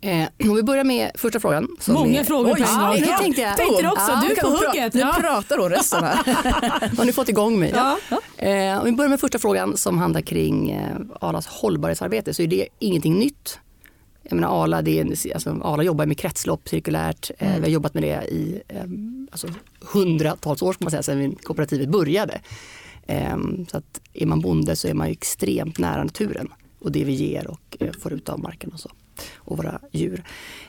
Eh, 0.01 0.29
om 0.51 0.57
vi 0.57 0.63
börjar 0.63 0.85
med 0.85 1.11
första 1.15 1.41
frågan. 1.41 1.69
Många 1.89 2.21
är, 2.21 2.25
frågor 2.25 2.55
på 2.55 2.63
en 2.63 2.81
gång. 2.81 3.09
Ja, 3.09 3.19
tänkte 3.19 3.43
jag. 3.43 3.57
Tänkte 3.57 3.89
också, 3.89 4.11
ja, 4.11 4.25
du 4.27 4.33
är 4.33 4.41
på 4.41 4.49
hugget. 4.49 4.95
Nu 4.95 5.01
ja. 5.01 5.17
pratar 5.21 5.59
hon 5.59 5.71
resten 5.71 6.05
här. 6.05 6.97
har 6.97 7.05
ni 7.05 7.13
fått 7.13 7.29
igång 7.29 7.59
mig? 7.59 7.73
Ja. 7.75 7.99
Eh, 8.37 8.79
om 8.79 8.85
vi 8.85 8.93
börjar 8.93 9.09
med 9.09 9.21
första 9.21 9.39
frågan 9.39 9.77
som 9.77 9.99
handlar 9.99 10.21
kring 10.21 10.71
eh, 10.71 10.97
Arlas 11.21 11.47
hållbarhetsarbete 11.47 12.35
så 12.35 12.43
är 12.43 12.47
det 12.47 12.69
ingenting 12.79 13.19
nytt. 13.19 13.59
Jag 14.23 14.35
menar, 14.37 14.63
Arla, 14.63 14.83
det 14.83 15.01
är, 15.01 15.35
alltså, 15.35 15.61
Arla 15.63 15.83
jobbar 15.83 16.07
med 16.07 16.19
kretslopp 16.19 16.69
cirkulärt. 16.69 17.31
Eh, 17.39 17.49
mm. 17.49 17.61
Vi 17.61 17.67
har 17.67 17.73
jobbat 17.73 17.95
med 17.95 18.03
det 18.03 18.25
i 18.29 18.63
eh, 18.69 18.83
alltså, 19.31 19.49
hundratals 19.81 20.63
år 20.63 20.73
ska 20.73 20.85
man 20.85 20.91
säga, 20.91 21.03
sedan 21.03 21.37
kooperativet 21.43 21.89
började. 21.89 22.41
Eh, 23.07 23.37
så 23.69 23.77
att 23.77 24.01
är 24.13 24.27
man 24.27 24.41
bonde 24.41 24.77
så 24.77 24.89
är 24.89 24.95
man 24.95 25.07
extremt 25.07 25.79
nära 25.79 26.05
naturen 26.05 26.49
och 26.79 26.93
det 26.93 27.05
vi 27.05 27.13
ger 27.13 27.47
och 27.47 27.77
eh, 27.81 27.93
får 27.93 28.13
ut 28.13 28.29
av 28.29 28.41
marken 28.41 28.71
och 28.71 28.81
så 28.81 28.91
och 29.37 29.57
våra 29.57 29.81
djur. 29.93 30.25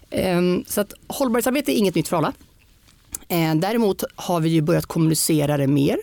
Ehm, 0.09 0.63
så 0.67 0.81
att 0.81 0.93
hållbarhetsarbete 1.07 1.71
är 1.71 1.75
inget 1.75 1.95
nytt 1.95 2.07
för 2.07 2.17
alla. 2.17 2.33
Ehm, 3.27 3.59
däremot 3.59 4.03
har 4.15 4.39
vi 4.39 4.49
ju 4.49 4.61
börjat 4.61 4.85
kommunicera 4.85 5.57
det 5.57 5.67
mer 5.67 5.97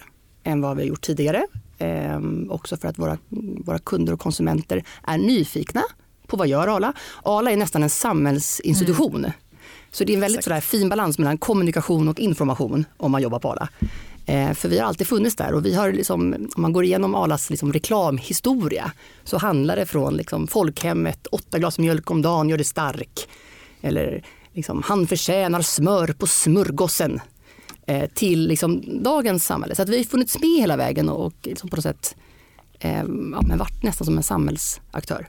än 0.45 0.61
vad 0.61 0.77
vi 0.77 0.83
har 0.83 0.89
gjort 0.89 1.03
tidigare. 1.03 1.47
Ehm, 1.79 2.51
också 2.51 2.77
för 2.77 2.89
att 2.89 2.99
våra, 2.99 3.19
våra 3.65 3.79
kunder 3.79 4.13
och 4.13 4.21
konsumenter 4.21 4.85
är 5.07 5.19
nyfikna 5.19 5.83
på 6.27 6.37
vad 6.37 6.49
gör 6.49 6.69
Arla. 6.69 6.93
Arla 7.23 7.51
är 7.51 7.57
nästan 7.57 7.83
en 7.83 7.91
samhällsinstitution. 7.91 9.17
Mm. 9.17 9.31
Så 9.91 10.05
det 10.05 10.13
är 10.13 10.15
en 10.15 10.21
väldigt 10.21 10.45
sådär 10.45 10.61
fin 10.61 10.89
balans 10.89 11.19
mellan 11.19 11.39
kommunikation 11.39 12.09
och 12.09 12.21
information 12.21 12.85
om 12.97 13.13
man 13.13 13.23
jobbar 13.23 13.39
på 13.39 13.53
Arla. 13.53 13.69
Eh, 14.27 14.53
för 14.53 14.69
vi 14.69 14.79
har 14.79 14.87
alltid 14.87 15.07
funnits 15.07 15.37
där 15.37 15.55
och 15.55 15.67
vi 15.67 15.75
har 15.75 15.93
liksom, 15.93 16.49
om 16.57 16.63
man 16.63 16.73
går 16.73 16.85
igenom 16.85 17.15
Arlas 17.15 17.51
liksom 17.51 17.73
reklamhistoria 17.73 18.93
så 19.25 19.39
handlar 19.39 19.77
det 19.77 19.87
från 19.87 20.17
liksom 20.17 20.47
folkhemmet, 20.47 21.27
åtta 21.27 21.59
glas 21.59 21.79
mjölk 21.79 22.11
om 22.11 22.23
dagen 22.23 22.49
gör 22.49 22.59
det 22.59 22.65
stark. 22.65 23.29
Eller 23.81 24.25
liksom, 24.53 24.83
han 24.85 25.07
förtjänar 25.07 25.63
smör 25.63 26.13
på 26.13 26.27
smörgåsen. 26.27 27.21
Eh, 27.87 28.11
till 28.15 28.49
liksom 28.49 29.03
dagens 29.03 29.45
samhälle. 29.45 29.75
Så 29.75 29.83
att 29.83 29.89
vi 29.89 29.97
har 29.97 30.05
funnits 30.05 30.39
med 30.39 30.61
hela 30.61 30.77
vägen 30.77 31.09
och, 31.09 31.27
och 31.27 31.33
liksom 31.43 31.69
på 31.69 31.77
något 31.77 31.83
sätt 31.83 32.17
eh, 32.79 33.03
ja, 33.33 33.43
men 33.43 33.59
varit 33.59 33.83
nästan 33.83 34.05
som 34.05 34.17
en 34.17 34.23
samhällsaktör. 34.23 35.29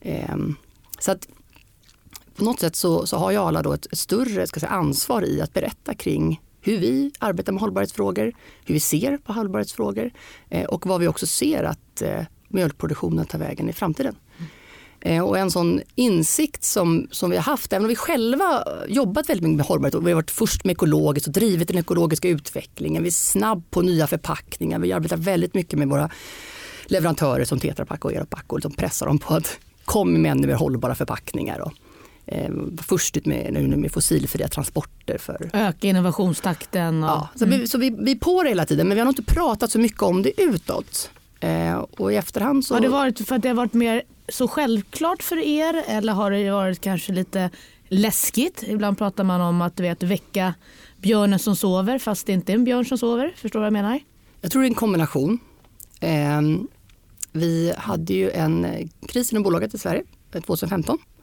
Eh, 0.00 0.36
så 0.98 1.12
att 1.12 1.28
på 2.36 2.44
något 2.44 2.60
sätt 2.60 2.76
så, 2.76 3.06
så 3.06 3.16
har 3.16 3.30
ju 3.30 3.36
Arla 3.36 3.62
då 3.62 3.72
ett, 3.72 3.86
ett 3.92 3.98
större 3.98 4.46
ska 4.46 4.60
säga, 4.60 4.72
ansvar 4.72 5.22
i 5.22 5.40
att 5.40 5.52
berätta 5.52 5.94
kring 5.94 6.40
hur 6.68 6.78
vi 6.78 7.10
arbetar 7.18 7.52
med 7.52 7.60
hållbarhetsfrågor, 7.60 8.32
hur 8.64 8.74
vi 8.74 8.80
ser 8.80 9.16
på 9.16 9.32
hållbarhetsfrågor 9.32 10.10
eh, 10.50 10.64
och 10.64 10.86
vad 10.86 11.00
vi 11.00 11.08
också 11.08 11.26
ser 11.26 11.64
att 11.64 12.02
eh, 12.02 12.22
mjölkproduktionen 12.48 13.26
tar 13.26 13.38
vägen 13.38 13.68
i 13.68 13.72
framtiden. 13.72 14.16
Eh, 15.00 15.24
och 15.24 15.38
en 15.38 15.50
sån 15.50 15.80
insikt 15.94 16.64
som, 16.64 17.08
som 17.10 17.30
vi 17.30 17.36
har 17.36 17.42
haft, 17.42 17.72
även 17.72 17.84
om 17.84 17.88
vi 17.88 17.96
själva 17.96 18.64
jobbat 18.88 19.28
väldigt 19.28 19.42
mycket 19.42 19.56
med 19.56 19.66
hållbarhet 19.66 19.94
och 19.94 20.06
vi 20.06 20.10
har 20.10 20.16
varit 20.16 20.30
först 20.30 20.64
med 20.64 20.72
ekologiskt 20.72 21.26
och 21.26 21.32
drivit 21.32 21.68
den 21.68 21.78
ekologiska 21.78 22.28
utvecklingen. 22.28 23.02
Vi 23.02 23.08
är 23.08 23.12
snabb 23.12 23.70
på 23.70 23.82
nya 23.82 24.06
förpackningar. 24.06 24.78
Vi 24.78 24.92
arbetar 24.92 25.16
väldigt 25.16 25.54
mycket 25.54 25.78
med 25.78 25.88
våra 25.88 26.10
leverantörer 26.86 27.44
som 27.44 27.60
Tetra 27.60 27.86
Pak 27.86 28.04
och 28.04 28.12
Eropack 28.12 28.52
och 28.52 28.58
liksom 28.58 28.72
pressar 28.72 29.06
dem 29.06 29.18
på 29.18 29.34
att 29.34 29.58
kom 29.84 30.22
med 30.22 30.30
ännu 30.30 30.46
mer 30.46 30.54
hållbara 30.54 30.94
förpackningar. 30.94 31.60
Och, 31.60 31.72
eh, 32.28 32.50
först 32.82 33.16
ut 33.16 33.26
med, 33.26 33.78
med 33.78 33.92
fossilfria 33.92 34.48
transporter. 34.48 35.18
För... 35.18 35.50
Öka 35.52 35.88
innovationstakten. 35.88 37.04
Och... 37.04 37.10
Ja, 37.10 37.28
så, 37.34 37.44
mm. 37.44 37.60
vi, 37.60 37.66
så 37.66 37.78
vi, 37.78 37.96
vi 37.98 38.10
är 38.12 38.16
på 38.16 38.42
det 38.42 38.48
hela 38.48 38.64
tiden 38.64 38.88
men 38.88 38.94
vi 38.94 39.00
har 39.00 39.04
nog 39.04 39.12
inte 39.12 39.34
pratat 39.34 39.70
så 39.70 39.78
mycket 39.78 40.02
om 40.02 40.22
det 40.22 40.40
utåt. 40.40 41.10
Eh, 41.40 41.76
och 41.76 42.12
i 42.12 42.16
efterhand 42.16 42.64
så... 42.64 42.74
Har 42.74 42.80
det 42.80 42.88
varit 42.88 43.28
för 43.28 43.34
att 43.34 43.42
det 43.42 43.48
har 43.48 43.56
varit 43.56 43.72
mer 43.72 44.02
så 44.28 44.48
självklart 44.48 45.22
för 45.22 45.38
er 45.38 45.84
eller 45.86 46.12
har 46.12 46.30
det 46.30 46.50
varit 46.50 46.80
kanske 46.80 47.12
lite 47.12 47.50
läskigt? 47.88 48.64
Ibland 48.66 48.98
pratar 48.98 49.24
man 49.24 49.40
om 49.40 49.62
att 49.62 49.76
du 49.76 49.82
vet, 49.82 50.02
väcka 50.02 50.54
björnen 50.98 51.38
som 51.38 51.56
sover 51.56 51.98
fast 51.98 52.26
det 52.26 52.32
inte 52.32 52.52
är 52.52 52.54
en 52.54 52.64
björn 52.64 52.84
som 52.84 52.98
sover. 52.98 53.34
Förstår 53.36 53.58
du 53.58 53.60
vad 53.60 53.66
jag 53.66 53.72
menar? 53.72 54.00
Jag 54.40 54.50
tror 54.50 54.62
det 54.62 54.66
är 54.66 54.70
en 54.70 54.74
kombination. 54.74 55.38
Eh, 56.00 56.40
vi 57.32 57.74
hade 57.76 58.14
ju 58.14 58.30
en 58.30 58.66
kris 59.08 59.32
inom 59.32 59.42
bolaget 59.42 59.74
i 59.74 59.78
Sverige 59.78 60.02
2015 60.46 60.98
Eh, 60.98 61.17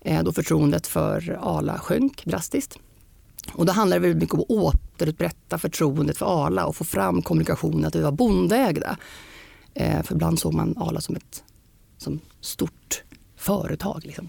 Eh, 0.00 0.22
då 0.22 0.32
förtroendet 0.32 0.86
för 0.86 1.38
Arla 1.42 1.78
sjönk 1.78 2.24
drastiskt. 2.24 2.78
Och 3.52 3.66
då 3.66 3.72
handlar 3.72 3.96
det 3.96 4.00
väldigt 4.00 4.22
mycket 4.22 4.34
om 4.34 4.40
att 4.40 4.50
återupprätta 4.50 5.58
förtroendet 5.58 6.18
för 6.18 6.46
Arla 6.46 6.66
och 6.66 6.76
få 6.76 6.84
fram 6.84 7.22
kommunikationen 7.22 7.84
att 7.84 7.96
vi 7.96 8.00
var 8.00 8.12
bondeägda. 8.12 8.96
Eh, 9.74 10.02
för 10.02 10.14
ibland 10.14 10.38
såg 10.38 10.54
man 10.54 10.74
Arla 10.78 11.00
som 11.00 11.16
ett 11.16 11.44
som 11.98 12.20
stort 12.40 13.02
företag 13.36 14.00
liksom. 14.04 14.28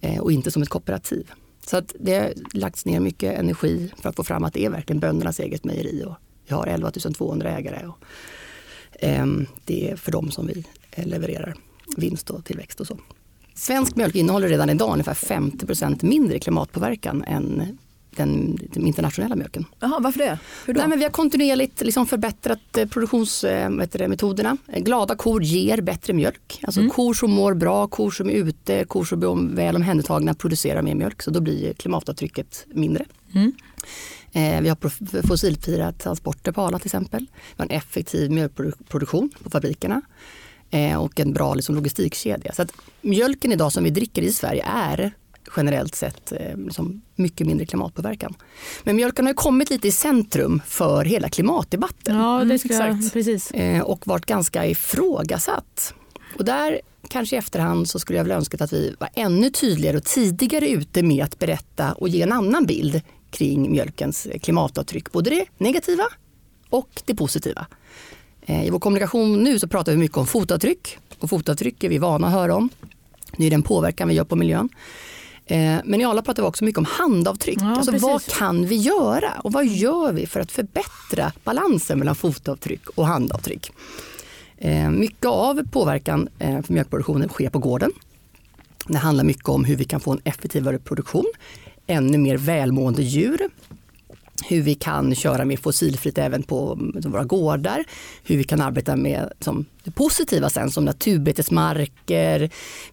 Eh, 0.00 0.20
och 0.20 0.32
inte 0.32 0.50
som 0.50 0.62
ett 0.62 0.68
kooperativ. 0.68 1.30
Så 1.66 1.76
att 1.76 1.94
det 2.00 2.18
har 2.18 2.32
lagts 2.52 2.84
ner 2.84 3.00
mycket 3.00 3.38
energi 3.38 3.92
för 3.96 4.08
att 4.08 4.16
få 4.16 4.24
fram 4.24 4.44
att 4.44 4.54
det 4.54 4.64
är 4.64 4.70
verkligen 4.70 5.00
böndernas 5.00 5.40
eget 5.40 5.64
mejeri. 5.64 6.04
Och 6.04 6.14
vi 6.46 6.54
har 6.54 6.66
11 6.66 6.90
200 6.90 7.50
ägare. 7.50 7.86
Och, 7.86 7.98
ehm, 9.00 9.46
det 9.64 9.90
är 9.90 9.96
för 9.96 10.12
dem 10.12 10.30
som 10.30 10.46
vi 10.46 10.64
eh, 10.90 11.06
levererar 11.06 11.54
vinst 11.96 12.30
och 12.30 12.44
tillväxt 12.44 12.80
och 12.80 12.86
så. 12.86 12.98
Svensk 13.54 13.96
mjölk 13.96 14.14
innehåller 14.14 14.48
redan 14.48 14.70
idag 14.70 14.92
ungefär 14.92 15.14
50% 15.14 16.04
mindre 16.04 16.38
klimatpåverkan 16.38 17.24
än 17.24 17.78
den, 18.16 18.58
den, 18.72 18.86
internationella 18.86 19.36
mjölken. 19.36 19.64
Jaha, 19.80 20.00
varför 20.00 20.18
det? 20.18 20.38
Hur 20.66 20.74
då? 20.74 20.78
Nej, 20.80 20.88
men 20.88 20.98
vi 20.98 21.04
har 21.04 21.10
kontinuerligt 21.10 21.80
liksom 21.80 22.06
förbättrat 22.06 22.76
eh, 22.76 22.88
produktionsmetoderna. 22.88 24.56
Glada 24.66 25.16
kor 25.16 25.42
ger 25.42 25.80
bättre 25.80 26.12
mjölk. 26.12 26.60
Alltså 26.62 26.80
mm. 26.80 26.90
kor 26.90 27.14
som 27.14 27.30
mår 27.30 27.54
bra, 27.54 27.86
kor 27.86 28.10
som 28.10 28.30
är 28.30 28.32
ute, 28.32 28.84
kor 28.84 29.04
som 29.04 29.20
blir 29.20 29.54
väl 29.54 29.76
omhändertagna 29.76 30.34
producerar 30.34 30.82
mer 30.82 30.94
mjölk. 30.94 31.22
Så 31.22 31.30
då 31.30 31.40
blir 31.40 31.72
klimatavtrycket 31.72 32.66
mindre. 32.68 33.04
Mm. 33.34 33.52
Eh, 34.32 34.60
vi 34.60 34.68
har 34.68 35.26
fossilfria 35.26 35.92
transporter 35.92 36.52
på 36.52 36.62
Arla 36.62 36.78
till 36.78 36.86
exempel. 36.86 37.26
Vi 37.56 37.62
har 37.62 37.64
en 37.64 37.76
effektiv 37.76 38.30
mjölkproduktion 38.30 39.30
på 39.42 39.50
fabrikerna. 39.50 40.02
Eh, 40.74 41.02
och 41.02 41.20
en 41.20 41.32
bra 41.32 41.54
liksom, 41.54 41.74
logistikkedja. 41.74 42.52
Så 42.52 42.62
att 42.62 42.72
mjölken 43.00 43.52
idag 43.52 43.72
som 43.72 43.84
vi 43.84 43.90
dricker 43.90 44.22
i 44.22 44.32
Sverige 44.32 44.64
är 44.66 45.12
generellt 45.56 45.94
sett 45.94 46.32
eh, 46.32 46.56
liksom 46.56 47.02
mycket 47.14 47.46
mindre 47.46 47.66
klimatpåverkan. 47.66 48.34
Men 48.84 48.96
mjölken 48.96 49.24
har 49.24 49.30
ju 49.30 49.34
kommit 49.34 49.70
lite 49.70 49.88
i 49.88 49.92
centrum 49.92 50.62
för 50.66 51.04
hela 51.04 51.28
klimatdebatten. 51.28 52.16
Ja, 52.16 52.44
det 52.44 52.58
ska 52.58 52.74
Mm, 52.74 53.10
precis. 53.10 53.50
Eh, 53.50 53.82
och 53.82 54.06
varit 54.06 54.26
ganska 54.26 54.66
ifrågasatt. 54.66 55.94
Och 56.38 56.44
där 56.44 56.80
kanske 57.08 57.36
i 57.36 57.38
efterhand 57.38 57.88
så 57.88 57.98
skulle 57.98 58.18
jag 58.18 58.24
väl 58.24 58.32
önskat 58.32 58.60
att 58.60 58.72
vi 58.72 58.96
var 58.98 59.08
ännu 59.14 59.50
tydligare 59.50 59.96
och 59.96 60.04
tidigare 60.04 60.68
ute 60.68 61.02
med 61.02 61.24
att 61.24 61.38
berätta 61.38 61.92
och 61.92 62.08
ge 62.08 62.22
en 62.22 62.32
annan 62.32 62.66
bild 62.66 63.00
kring 63.30 63.70
mjölkens 63.70 64.28
klimatavtryck. 64.42 65.12
Både 65.12 65.30
det 65.30 65.44
negativa 65.58 66.04
och 66.70 67.02
det 67.04 67.14
positiva. 67.14 67.66
Eh, 68.46 68.66
I 68.66 68.70
vår 68.70 68.78
kommunikation 68.78 69.42
nu 69.42 69.58
så 69.58 69.68
pratar 69.68 69.92
vi 69.92 69.98
mycket 69.98 70.16
om 70.16 70.26
fotavtryck 70.26 70.98
och 71.18 71.30
fotavtryck 71.30 71.84
är 71.84 71.88
vi 71.88 71.98
vana 71.98 72.26
att 72.26 72.32
höra 72.32 72.56
om. 72.56 72.68
Det 73.36 73.46
är 73.46 73.50
den 73.50 73.62
påverkan 73.62 74.08
vi 74.08 74.14
gör 74.14 74.24
på 74.24 74.36
miljön. 74.36 74.68
Eh, 75.46 75.76
Men 75.84 76.00
i 76.00 76.04
alla 76.04 76.22
pratar 76.22 76.42
vi 76.42 76.48
också 76.48 76.64
mycket 76.64 76.78
om 76.78 76.84
handavtryck. 76.84 77.58
Ja, 77.60 77.76
alltså 77.76 77.92
precis. 77.92 78.08
vad 78.08 78.24
kan 78.26 78.66
vi 78.66 78.76
göra 78.76 79.32
och 79.44 79.52
vad 79.52 79.66
gör 79.66 80.12
vi 80.12 80.26
för 80.26 80.40
att 80.40 80.52
förbättra 80.52 81.32
balansen 81.44 81.98
mellan 81.98 82.14
fotavtryck 82.14 82.88
och 82.94 83.06
handavtryck? 83.06 83.70
Eh, 84.58 84.90
Mycket 84.90 85.26
av 85.26 85.62
påverkan 85.70 86.28
för 86.38 86.72
mjölkproduktionen 86.72 87.28
sker 87.28 87.50
på 87.50 87.58
gården. 87.58 87.92
Det 88.88 88.98
handlar 88.98 89.24
mycket 89.24 89.48
om 89.48 89.64
hur 89.64 89.76
vi 89.76 89.84
kan 89.84 90.00
få 90.00 90.12
en 90.12 90.20
effektivare 90.24 90.78
produktion, 90.78 91.26
ännu 91.86 92.18
mer 92.18 92.36
välmående 92.36 93.02
djur, 93.02 93.48
hur 94.42 94.62
vi 94.62 94.74
kan 94.74 95.14
köra 95.14 95.44
mer 95.44 95.56
fossilfritt 95.56 96.18
även 96.18 96.42
på 96.42 96.72
mm, 96.72 97.12
våra 97.12 97.24
gårdar, 97.24 97.84
hur 98.24 98.36
vi 98.36 98.44
kan 98.44 98.60
arbeta 98.60 98.96
med 98.96 99.32
som 99.40 99.64
det 99.84 99.90
positiva 99.90 100.50
sen 100.50 100.70
som 100.70 100.84
naturbetesmarker, 100.84 102.50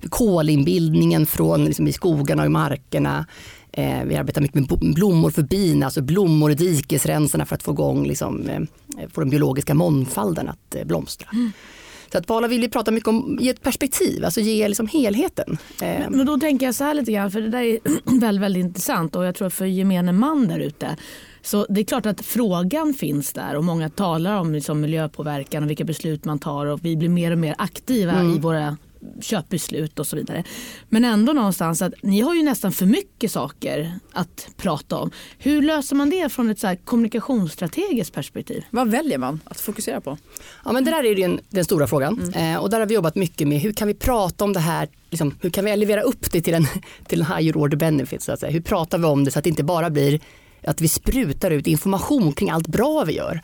kolinbildningen 0.09 1.25
från 1.25 1.65
liksom, 1.65 1.87
i 1.87 1.93
skogarna 1.93 2.41
och 2.41 2.45
i 2.45 2.49
markerna. 2.49 3.25
Eh, 3.73 4.03
vi 4.05 4.15
arbetar 4.15 4.41
mycket 4.41 4.55
med 4.55 4.93
blommor 4.93 5.31
för 5.31 5.43
bin, 5.43 5.83
alltså 5.83 6.01
blommor 6.01 6.51
i 6.51 6.55
dikesrensarna 6.55 7.45
för 7.45 7.55
att 7.55 7.63
få 7.63 7.71
igång 7.71 8.07
liksom, 8.07 8.49
eh, 8.49 8.61
få 9.13 9.21
den 9.21 9.29
biologiska 9.29 9.73
mångfalden 9.73 10.49
att 10.49 10.75
eh, 10.75 10.83
blomstra. 10.83 11.27
Så 12.11 12.17
att 12.17 12.27
Paula 12.27 12.47
vill 12.47 12.61
vi 12.61 12.69
prata 12.69 12.91
mycket 12.91 13.07
om, 13.07 13.37
ge 13.41 13.49
ett 13.49 13.61
perspektiv, 13.61 14.25
alltså 14.25 14.41
ge 14.41 14.67
liksom 14.67 14.87
helheten. 14.87 15.57
Eh, 15.81 16.09
Men 16.09 16.25
då 16.25 16.39
tänker 16.39 16.65
jag 16.65 16.75
så 16.75 16.83
här 16.83 16.93
lite 16.93 17.11
grann, 17.11 17.31
för 17.31 17.41
det 17.41 17.49
där 17.49 17.63
är 17.63 17.79
väldigt, 18.19 18.41
väldigt 18.41 18.65
intressant 18.65 19.15
och 19.15 19.25
jag 19.25 19.35
tror 19.35 19.49
för 19.49 19.65
gemene 19.65 20.11
man 20.11 20.47
där 20.47 20.59
ute. 20.59 20.97
Så 21.41 21.65
det 21.69 21.81
är 21.81 21.85
klart 21.85 22.05
att 22.05 22.21
frågan 22.21 22.93
finns 22.93 23.33
där 23.33 23.55
och 23.55 23.63
många 23.63 23.89
talar 23.89 24.39
om 24.39 24.53
liksom 24.53 24.81
miljöpåverkan 24.81 25.63
och 25.63 25.69
vilka 25.69 25.83
beslut 25.83 26.25
man 26.25 26.39
tar 26.39 26.65
och 26.65 26.85
vi 26.85 26.97
blir 26.97 27.09
mer 27.09 27.31
och 27.31 27.37
mer 27.37 27.55
aktiva 27.57 28.23
i 28.23 28.39
våra 28.39 28.77
köpbeslut 29.21 29.99
och 29.99 30.07
så 30.07 30.15
vidare. 30.15 30.43
Men 30.89 31.05
ändå 31.05 31.33
någonstans 31.33 31.81
att 31.81 31.93
ni 32.01 32.21
har 32.21 32.35
ju 32.35 32.43
nästan 32.43 32.71
för 32.71 32.85
mycket 32.85 33.31
saker 33.31 33.93
att 34.11 34.47
prata 34.57 34.97
om. 34.97 35.11
Hur 35.37 35.61
löser 35.61 35.95
man 35.95 36.09
det 36.09 36.29
från 36.29 36.49
ett 36.49 36.59
så 36.59 36.67
här 36.67 36.75
kommunikationsstrategiskt 36.75 38.13
perspektiv? 38.13 38.63
Vad 38.69 38.91
väljer 38.91 39.17
man 39.17 39.39
att 39.43 39.59
fokusera 39.59 40.01
på? 40.01 40.17
Ja, 40.65 40.71
men 40.71 40.83
det 40.83 40.91
där 40.91 41.03
är 41.03 41.09
ju 41.09 41.15
den, 41.15 41.39
den 41.49 41.65
stora 41.65 41.87
frågan. 41.87 42.33
Eh, 42.35 42.55
och 42.55 42.69
där 42.69 42.79
har 42.79 42.87
vi 42.87 42.95
jobbat 42.95 43.15
mycket 43.15 43.47
med 43.47 43.59
hur 43.59 43.73
kan 43.73 43.87
vi 43.87 43.93
prata 43.93 44.43
om 44.43 44.53
det 44.53 44.59
här, 44.59 44.89
liksom, 45.09 45.35
hur 45.41 45.49
kan 45.49 45.65
vi 45.65 45.71
elevera 45.71 46.01
upp 46.01 46.31
det 46.31 46.41
till 46.41 46.53
en, 46.53 46.67
till 47.07 47.21
en 47.21 47.37
higher 47.37 47.57
order 47.57 47.77
benefit. 47.77 48.21
Så 48.21 48.31
att 48.31 48.39
säga. 48.39 48.51
Hur 48.51 48.61
pratar 48.61 48.97
vi 48.97 49.05
om 49.05 49.23
det 49.23 49.31
så 49.31 49.39
att 49.39 49.43
det 49.43 49.49
inte 49.49 49.63
bara 49.63 49.89
blir 49.89 50.19
att 50.63 50.81
vi 50.81 50.87
sprutar 50.87 51.51
ut 51.51 51.67
information 51.67 52.33
kring 52.33 52.49
allt 52.49 52.67
bra 52.67 53.03
vi 53.03 53.13
gör. 53.13 53.41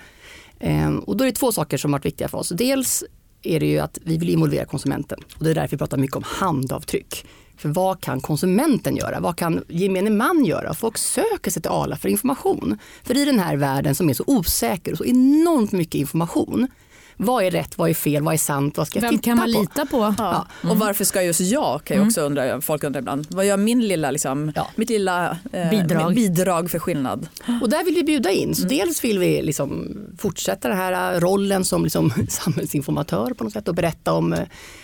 Ehm, 0.59 0.99
och 0.99 1.17
då 1.17 1.23
är 1.23 1.25
det 1.25 1.35
två 1.35 1.51
saker 1.51 1.77
som 1.77 1.93
har 1.93 1.99
varit 1.99 2.05
viktiga 2.05 2.27
för 2.27 2.37
oss. 2.37 2.49
Dels 2.49 3.03
är 3.43 3.59
det 3.59 3.65
ju 3.65 3.79
att 3.79 3.97
vi 4.03 4.17
vill 4.17 4.29
involvera 4.29 4.65
konsumenten 4.65 5.19
och 5.37 5.43
det 5.43 5.49
är 5.49 5.55
därför 5.55 5.71
vi 5.71 5.77
pratar 5.77 5.97
mycket 5.97 6.15
om 6.15 6.23
handavtryck. 6.25 7.25
För 7.57 7.69
vad 7.69 8.01
kan 8.01 8.21
konsumenten 8.21 8.95
göra? 8.95 9.19
Vad 9.19 9.37
kan 9.37 9.63
gemene 9.67 10.09
man 10.09 10.45
göra? 10.45 10.73
Folk 10.73 10.97
söker 10.97 11.51
sig 11.51 11.61
till 11.61 11.71
Arla 11.71 11.95
för 11.95 12.09
information. 12.09 12.77
För 13.03 13.17
i 13.17 13.25
den 13.25 13.39
här 13.39 13.55
världen 13.55 13.95
som 13.95 14.09
är 14.09 14.13
så 14.13 14.23
osäker 14.27 14.91
och 14.91 14.97
så 14.97 15.05
enormt 15.05 15.71
mycket 15.71 15.95
information. 15.95 16.67
Vad 17.19 17.43
är 17.43 17.51
rätt? 17.51 17.77
Vad 17.77 17.89
är 17.89 17.93
fel? 17.93 18.23
Vad 18.23 18.33
är 18.33 18.37
sant? 18.37 18.77
Vad 18.77 18.87
ska 18.87 18.97
jag 18.99 19.01
Vem 19.01 19.11
titta 19.11 19.23
kan 19.23 19.37
man 19.37 19.53
på? 19.53 19.59
lita 19.59 19.85
på? 19.85 20.15
Ja. 20.17 20.47
Och 20.69 20.77
varför 20.79 21.03
ska 21.05 21.23
just 21.23 21.39
jag, 21.41 21.83
kan 21.83 21.97
jag 21.97 22.05
också 22.07 22.21
undra, 22.21 22.61
folk 22.61 22.83
undrar 22.83 22.99
ibland. 23.01 23.27
Vad 23.29 23.45
gör 23.45 23.57
min 23.57 23.87
lilla, 23.87 24.11
liksom, 24.11 24.51
Ja. 24.55 24.67
mitt 24.75 24.89
lilla 24.89 25.37
eh, 25.53 25.69
Bidrag. 25.69 26.15
bidrag 26.15 26.71
för 26.71 26.79
skillnad? 26.79 27.27
Och 27.61 27.69
där 27.69 27.83
vill 27.85 27.95
vi 27.95 28.03
bjuda 28.03 28.31
in. 28.31 28.55
Så 28.55 28.67
dels 28.67 29.03
vill 29.03 29.19
vi 29.19 29.41
liksom 29.41 29.97
fortsätta 30.17 30.67
den 30.67 30.77
här 30.77 31.19
rollen 31.19 31.65
som 31.65 31.83
liksom 31.83 32.13
samhällsinformatör 32.29 33.33
på 33.33 33.43
något 33.43 33.53
sätt 33.53 33.67
och 33.67 33.75
berätta 33.75 34.13
om 34.13 34.33
eh, 34.33 34.39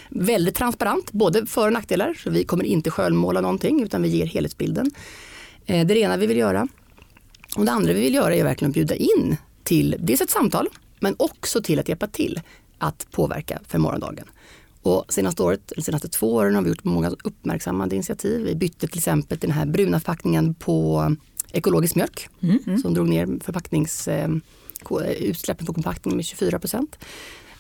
väldigt 0.10 0.56
transparent, 0.56 1.12
både 1.12 1.46
för 1.46 1.68
och 1.68 1.74
nackdelar. 1.74 2.14
Så 2.24 2.30
vi 2.30 2.44
kommer 2.44 2.64
inte 2.64 2.92
skönmåla 2.92 3.42
någonting 3.42 3.84
utan 3.84 4.02
vi 4.02 4.08
ger 4.10 4.26
helhetsbilden. 4.26 4.92
Eh, 5.66 5.74
Det 5.86 5.94
är 5.94 5.96
det 5.96 6.00
ena 6.00 6.18
vi 6.18 6.28
vill 6.28 6.38
göra. 6.38 6.68
Och 7.56 7.66
det 7.66 7.72
andra 7.72 7.94
vi 7.94 8.02
vill 8.02 8.14
göra 8.14 8.36
är 8.36 8.44
verkligen 8.44 8.70
att 8.70 8.74
bjuda 8.76 8.96
in 8.96 9.38
till 9.64 9.96
dels 10.00 10.22
ett 10.22 10.30
samtal 10.30 10.68
men 11.04 11.16
också 11.20 11.62
till 11.62 11.80
att 11.80 11.90
hjälpa 11.90 12.08
till 12.08 12.42
att 12.78 13.08
påverka 13.12 13.60
för 13.68 13.78
morgondagen. 13.78 14.26
Och 14.82 15.06
senaste 15.14 15.44
året, 15.44 15.72
senaste 15.82 16.08
två 16.08 16.34
åren 16.34 16.56
har 16.56 16.62
vi 16.62 16.70
gjort 16.70 16.84
många 16.84 17.10
uppmärksammade 17.24 17.96
initiativ. 17.96 18.42
Vi 18.46 18.56
bytte 18.56 18.88
till 18.88 18.98
exempel 18.98 19.38
till 19.38 19.50
den 19.50 19.58
här 19.58 19.66
bruna 19.66 20.00
förpackningen 20.00 20.54
på 20.54 21.16
ekologisk 21.52 21.96
mjölk 21.96 22.28
som 22.82 22.94
drog 22.94 23.08
ner 23.10 23.28
förpacknings, 23.44 24.08
eh, 24.08 24.30
eh, 24.92 25.12
utsläppen 25.12 25.66
på 25.66 25.74
förpackning 25.74 26.16
med 26.16 26.26
24 26.26 26.60
procent. 26.60 26.98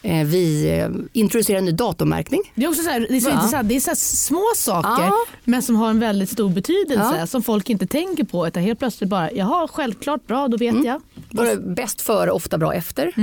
Eh, 0.02 0.26
vi 0.28 0.88
introducerar 1.14 1.58
en 1.60 1.66
ny 1.66 1.72
datummärkning. 1.72 2.42
Det 2.56 2.66
är 2.66 2.70
också 2.70 2.84
så 2.84 2.90
här, 2.90 3.00
det 3.10 3.16
är 3.18 3.20
så 3.20 3.30
Ja. 3.30 3.34
intressant. 3.34 3.70
Det 3.70 3.76
är 3.76 3.80
så 3.80 3.96
små 3.96 4.44
saker 4.56 5.04
Ja. 5.04 5.14
men 5.44 5.62
som 5.62 5.76
har 5.76 5.90
en 5.90 6.00
väldigt 6.00 6.30
stor 6.30 6.50
betydelse 6.50 7.16
Ja. 7.20 7.28
som 7.28 7.44
folk 7.44 7.70
inte 7.70 7.88
tänker 7.88 8.24
på. 8.24 8.48
Utan 8.48 8.64
helt 8.64 8.80
plötsligt 8.80 9.10
bara, 9.10 9.32
jaha 9.32 9.68
självklart 9.68 10.28
bra 10.28 10.48
då 10.48 10.58
vet 10.58 10.86
jag. 10.86 11.02
Bara 11.34 11.56
bäst 11.56 12.02
före, 12.02 12.32
ofta 12.32 12.58
bra 12.58 12.74
efter. 12.74 13.14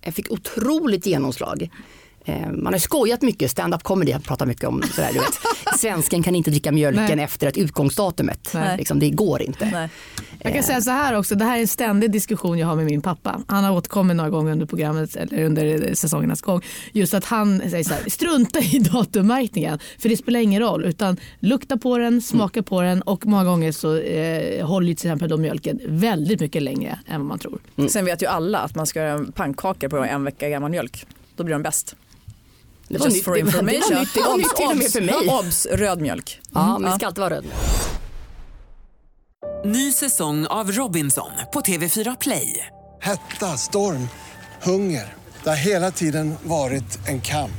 Jag 0.00 0.14
fick 0.14 0.30
otroligt 0.30 1.06
genomslag. 1.06 1.70
Eh, 2.24 2.50
Man 2.52 2.72
har 2.72 2.78
skojat 2.78 3.22
mycket, 3.22 3.50
stand-up 3.50 3.82
comedy 3.82 4.12
har 4.12 4.20
pratat 4.20 4.48
mycket 4.48 4.64
om 4.64 4.82
sådär, 4.82 5.10
du 5.12 5.18
vet. 5.18 5.38
Svensken 5.78 6.22
kan 6.22 6.34
inte 6.34 6.50
dricka 6.50 6.72
mjölken 6.72 7.16
Nej. 7.16 7.24
efter 7.24 7.46
ett 7.46 7.56
utgångsdatumet. 7.56 8.50
Nej. 8.54 8.76
Liksom, 8.76 8.98
det 8.98 9.10
går 9.10 9.42
inte. 9.42 9.68
Nej. 9.72 9.88
Jag 10.38 10.54
kan 10.54 10.62
säga 10.62 10.80
så 10.80 10.90
här 10.90 11.18
också, 11.18 11.34
det 11.34 11.44
här 11.44 11.56
är 11.56 11.60
en 11.60 11.68
ständig 11.68 12.10
diskussion 12.10 12.58
jag 12.58 12.66
har 12.66 12.76
med 12.76 12.84
min 12.84 13.02
pappa. 13.02 13.40
Han 13.46 13.64
har 13.64 13.72
återkommit 13.72 14.16
några 14.16 14.30
gånger 14.30 14.52
under 14.52 14.66
programmet 14.66 15.16
eller 15.16 15.44
under 15.44 15.94
säsongernas 15.94 16.42
gång. 16.42 16.62
Just 16.92 17.14
att 17.14 17.24
han 17.24 17.60
säger 17.70 17.84
så 17.84 17.94
här, 17.94 18.10
strunta 18.10 18.58
i 18.60 18.78
datummärkningen 18.92 19.78
för 19.98 20.08
det 20.08 20.16
spelar 20.16 20.40
ingen 20.40 20.62
roll 20.62 20.84
utan 20.84 21.16
lukta 21.40 21.76
på 21.76 21.98
den, 21.98 22.22
smaka 22.22 22.62
på 22.62 22.80
den 22.80 23.02
och 23.02 23.26
många 23.26 23.44
gånger 23.44 23.72
så 23.72 23.96
eh, 23.98 24.66
håller 24.66 24.86
till 24.86 25.06
exempel 25.06 25.28
då 25.28 25.36
mjölken 25.36 25.80
väldigt 25.86 26.40
mycket 26.40 26.62
längre 26.62 26.98
än 27.06 27.20
vad 27.20 27.26
man 27.28 27.38
tror. 27.38 27.58
Sen 27.88 28.04
vet 28.04 28.22
ju 28.22 28.26
alla 28.26 28.58
att 28.58 28.74
man 28.74 28.86
ska 28.86 29.00
göra 29.00 29.24
pannkakor 29.34 29.88
på 29.88 29.96
en 29.96 30.24
vecka 30.24 30.48
gammal 30.48 30.70
mjölk. 30.70 31.06
Då 31.36 31.44
blir 31.44 31.54
de 31.54 31.62
bäst. 31.62 31.96
Det 32.88 32.98
var 32.98 33.06
Just 33.06 33.16
nytt, 33.16 33.24
for 33.24 33.34
det 33.34 33.42
var 33.42 33.46
information. 33.46 34.00
nytt, 34.00 34.14
det 34.14 34.20
var 34.20 34.36
nytt 34.36 34.56
till 34.56 34.66
och 34.66 34.76
med 34.76 34.90
för 34.90 35.00
mig. 35.00 35.28
Obs, 35.38 35.66
röd 35.70 36.00
mjölk. 36.00 36.40
Ja, 36.54 36.78
men 36.78 36.90
det 36.90 36.96
ska 36.96 37.06
alltid 37.06 37.20
vara 37.20 37.34
röd. 37.34 37.44
Ny 39.64 39.92
säsong 39.92 40.46
av 40.46 40.72
Robinson 40.72 41.30
på 41.52 41.60
TV4 41.60 42.16
Play. 42.20 42.66
Hetta, 43.00 43.56
storm, 43.56 44.08
hunger. 44.62 45.14
Det 45.42 45.48
har 45.48 45.56
hela 45.56 45.90
tiden 45.90 46.34
varit 46.42 47.08
en 47.08 47.20
kamp. 47.20 47.50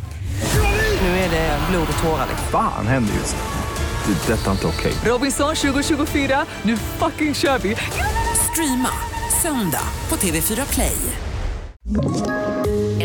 Nu 1.02 1.08
är 1.08 1.30
det 1.32 1.60
blod 1.72 1.88
och 1.98 2.04
tårar. 2.04 2.28
Fan 2.52 2.88
händer 2.88 3.14
just 3.14 3.36
nu. 3.36 4.14
Det. 4.14 4.34
är 4.34 4.38
Detta 4.38 4.48
är 4.48 4.52
inte 4.52 4.68
okej. 4.68 4.94
Robinson 5.06 5.56
2024, 5.56 6.46
nu 6.64 6.78
fucking 6.78 7.34
kör 7.36 7.60
vi! 7.60 7.76
Streama 8.52 8.90
söndag 9.42 9.88
på 10.10 10.16
TV4 10.16 10.74
Play. 10.74 10.96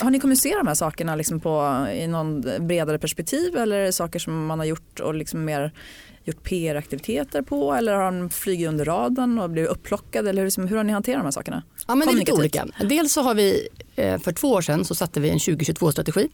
Har 0.00 0.10
ni 0.10 0.20
kommunicerat 0.20 0.60
de 0.60 0.66
här 0.66 0.74
sakerna 0.74 1.16
liksom 1.16 1.40
på, 1.40 1.86
i 1.94 2.06
någon 2.06 2.44
bredare 2.60 2.98
perspektiv 2.98 3.56
eller 3.56 3.78
är 3.78 3.84
det 3.84 3.92
saker 3.92 4.18
som 4.18 4.46
man 4.46 4.58
har 4.58 4.66
gjort 4.66 5.00
och 5.00 5.14
liksom 5.14 5.44
mer 5.44 5.72
gjort 6.24 6.42
PR-aktiviteter 6.42 7.42
på 7.42 7.74
eller 7.74 7.94
har 7.94 8.04
de 8.04 8.30
flugit 8.30 8.68
under 8.68 8.84
radarn 8.84 9.38
och 9.38 9.50
blivit 9.50 9.70
upplockade 9.70 10.30
eller 10.30 10.42
hur, 10.42 10.46
liksom, 10.46 10.68
hur 10.68 10.76
har 10.76 10.84
ni 10.84 10.92
hanterat 10.92 11.18
de 11.18 11.24
här 11.24 11.30
sakerna? 11.30 11.62
Ja, 11.88 11.94
men 11.94 12.08
det 12.08 12.14
är 12.14 12.16
lite 12.16 12.32
olika. 12.32 12.66
Dels 12.88 13.12
så 13.12 13.22
har 13.22 13.34
vi 13.34 13.68
eh, 13.96 14.18
för 14.18 14.32
två 14.32 14.48
år 14.48 14.60
sedan 14.60 14.84
så 14.84 14.94
satte 14.94 15.20
vi 15.20 15.30
en 15.30 15.38
2022-strategi 15.38 16.28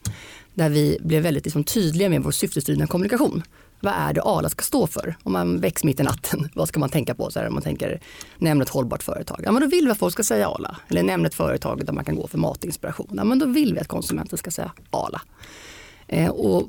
där 0.55 0.69
vi 0.69 0.99
blev 1.01 1.23
väldigt 1.23 1.45
liksom, 1.45 1.65
tydliga 1.65 2.09
med 2.09 2.23
vår 2.23 2.31
syftesdrivna 2.31 2.87
kommunikation 2.87 3.43
vad 3.81 3.95
är 3.95 4.13
det 4.13 4.23
Arla 4.23 4.49
ska 4.49 4.63
stå 4.63 4.87
för? 4.87 5.17
Om 5.23 5.33
man 5.33 5.61
väcks 5.61 5.85
mitt 5.85 6.01
i 6.01 6.03
natten, 6.03 6.49
vad 6.55 6.69
ska 6.69 6.81
man 6.81 6.89
tänka 6.89 7.15
på? 7.15 7.31
Så 7.31 7.39
här, 7.41 7.47
om 7.47 7.55
man 7.55 7.63
tänker, 7.63 8.01
nämn 8.39 8.63
ett 8.63 8.69
hållbart 8.69 9.03
företag. 9.03 9.41
Ja, 9.45 9.53
men 9.53 9.63
då 9.63 9.69
vill 9.69 9.85
vi 9.85 9.91
att 9.91 9.99
folk 9.99 10.13
ska 10.13 10.23
säga 10.23 10.49
Arla. 10.49 10.77
Eller 10.89 11.03
nämn 11.03 11.27
ett 11.27 11.35
företag 11.35 11.87
där 11.87 11.93
man 11.93 12.05
kan 12.05 12.15
gå 12.15 12.27
för 12.27 12.39
matinspiration. 12.39 13.15
Ja, 13.17 13.25
men 13.25 13.39
då 13.39 13.47
vill 13.47 13.75
vi 13.75 13.81
att 13.81 13.89
konsumenten 13.89 14.39
ska 14.39 14.51
säga 14.51 14.73
Arla. 14.91 15.23
Eh, 16.09 16.29
och 16.29 16.69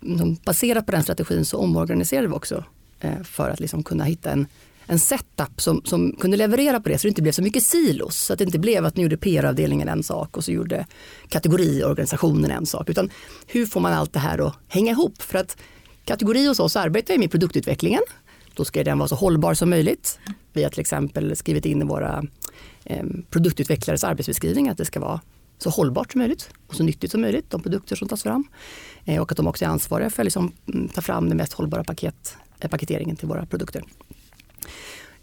liksom, 0.00 0.36
baserat 0.44 0.86
på 0.86 0.92
den 0.92 1.02
strategin 1.02 1.44
så 1.44 1.58
omorganiserade 1.58 2.28
vi 2.28 2.34
också 2.34 2.64
eh, 3.00 3.22
för 3.22 3.50
att 3.50 3.60
liksom 3.60 3.82
kunna 3.82 4.04
hitta 4.04 4.30
en, 4.30 4.46
en 4.86 4.98
setup 4.98 5.60
som, 5.60 5.82
som 5.84 6.12
kunde 6.12 6.36
leverera 6.36 6.80
på 6.80 6.88
det 6.88 6.98
så 6.98 7.06
det 7.06 7.08
inte 7.08 7.22
blev 7.22 7.32
så 7.32 7.42
mycket 7.42 7.62
silos. 7.62 8.16
Så 8.16 8.32
att 8.32 8.38
det 8.38 8.44
inte 8.44 8.58
blev 8.58 8.86
att 8.86 8.96
nu 8.96 9.02
gjorde 9.02 9.16
PR-avdelningen 9.16 9.88
en 9.88 10.02
sak 10.02 10.36
och 10.36 10.44
så 10.44 10.52
gjorde 10.52 10.86
kategoriorganisationen 11.28 12.50
en 12.50 12.66
sak. 12.66 12.88
Utan 12.88 13.10
hur 13.46 13.66
får 13.66 13.80
man 13.80 13.92
allt 13.92 14.12
det 14.12 14.18
här 14.18 14.46
att 14.46 14.54
hänga 14.68 14.92
ihop? 14.92 15.22
För 15.22 15.38
att 15.38 15.56
kategori 16.04 16.46
hos 16.46 16.60
oss 16.60 16.76
arbetar 16.76 17.18
med 17.18 17.30
produktutvecklingen. 17.30 18.02
Då 18.54 18.64
ska 18.64 18.84
den 18.84 18.98
vara 18.98 19.08
så 19.08 19.14
hållbar 19.14 19.54
som 19.54 19.70
möjligt. 19.70 20.18
Vi 20.52 20.62
har 20.62 20.70
till 20.70 20.80
exempel 20.80 21.36
skrivit 21.36 21.66
in 21.66 21.82
i 21.82 21.84
våra 21.84 22.24
eh, 22.84 23.04
produktutvecklares 23.30 24.04
arbetsbeskrivning 24.04 24.68
att 24.68 24.78
det 24.78 24.84
ska 24.84 25.00
vara 25.00 25.20
så 25.58 25.70
hållbart 25.70 26.12
som 26.12 26.18
möjligt 26.18 26.50
och 26.66 26.74
så 26.74 26.82
nyttigt 26.82 27.10
som 27.10 27.20
möjligt, 27.20 27.50
de 27.50 27.62
produkter 27.62 27.96
som 27.96 28.08
tas 28.08 28.22
fram. 28.22 28.44
Eh, 29.04 29.22
och 29.22 29.32
att 29.32 29.36
de 29.36 29.46
också 29.46 29.64
är 29.64 29.68
ansvariga 29.68 30.10
för 30.10 30.22
att 30.22 30.26
liksom, 30.26 30.52
mm, 30.72 30.88
ta 30.88 31.00
fram 31.00 31.28
den 31.28 31.36
mest 31.36 31.52
hållbara 31.52 31.84
paket, 31.84 32.36
eh, 32.60 32.70
paketeringen 32.70 33.16
till 33.16 33.28
våra 33.28 33.46
produkter. 33.46 33.84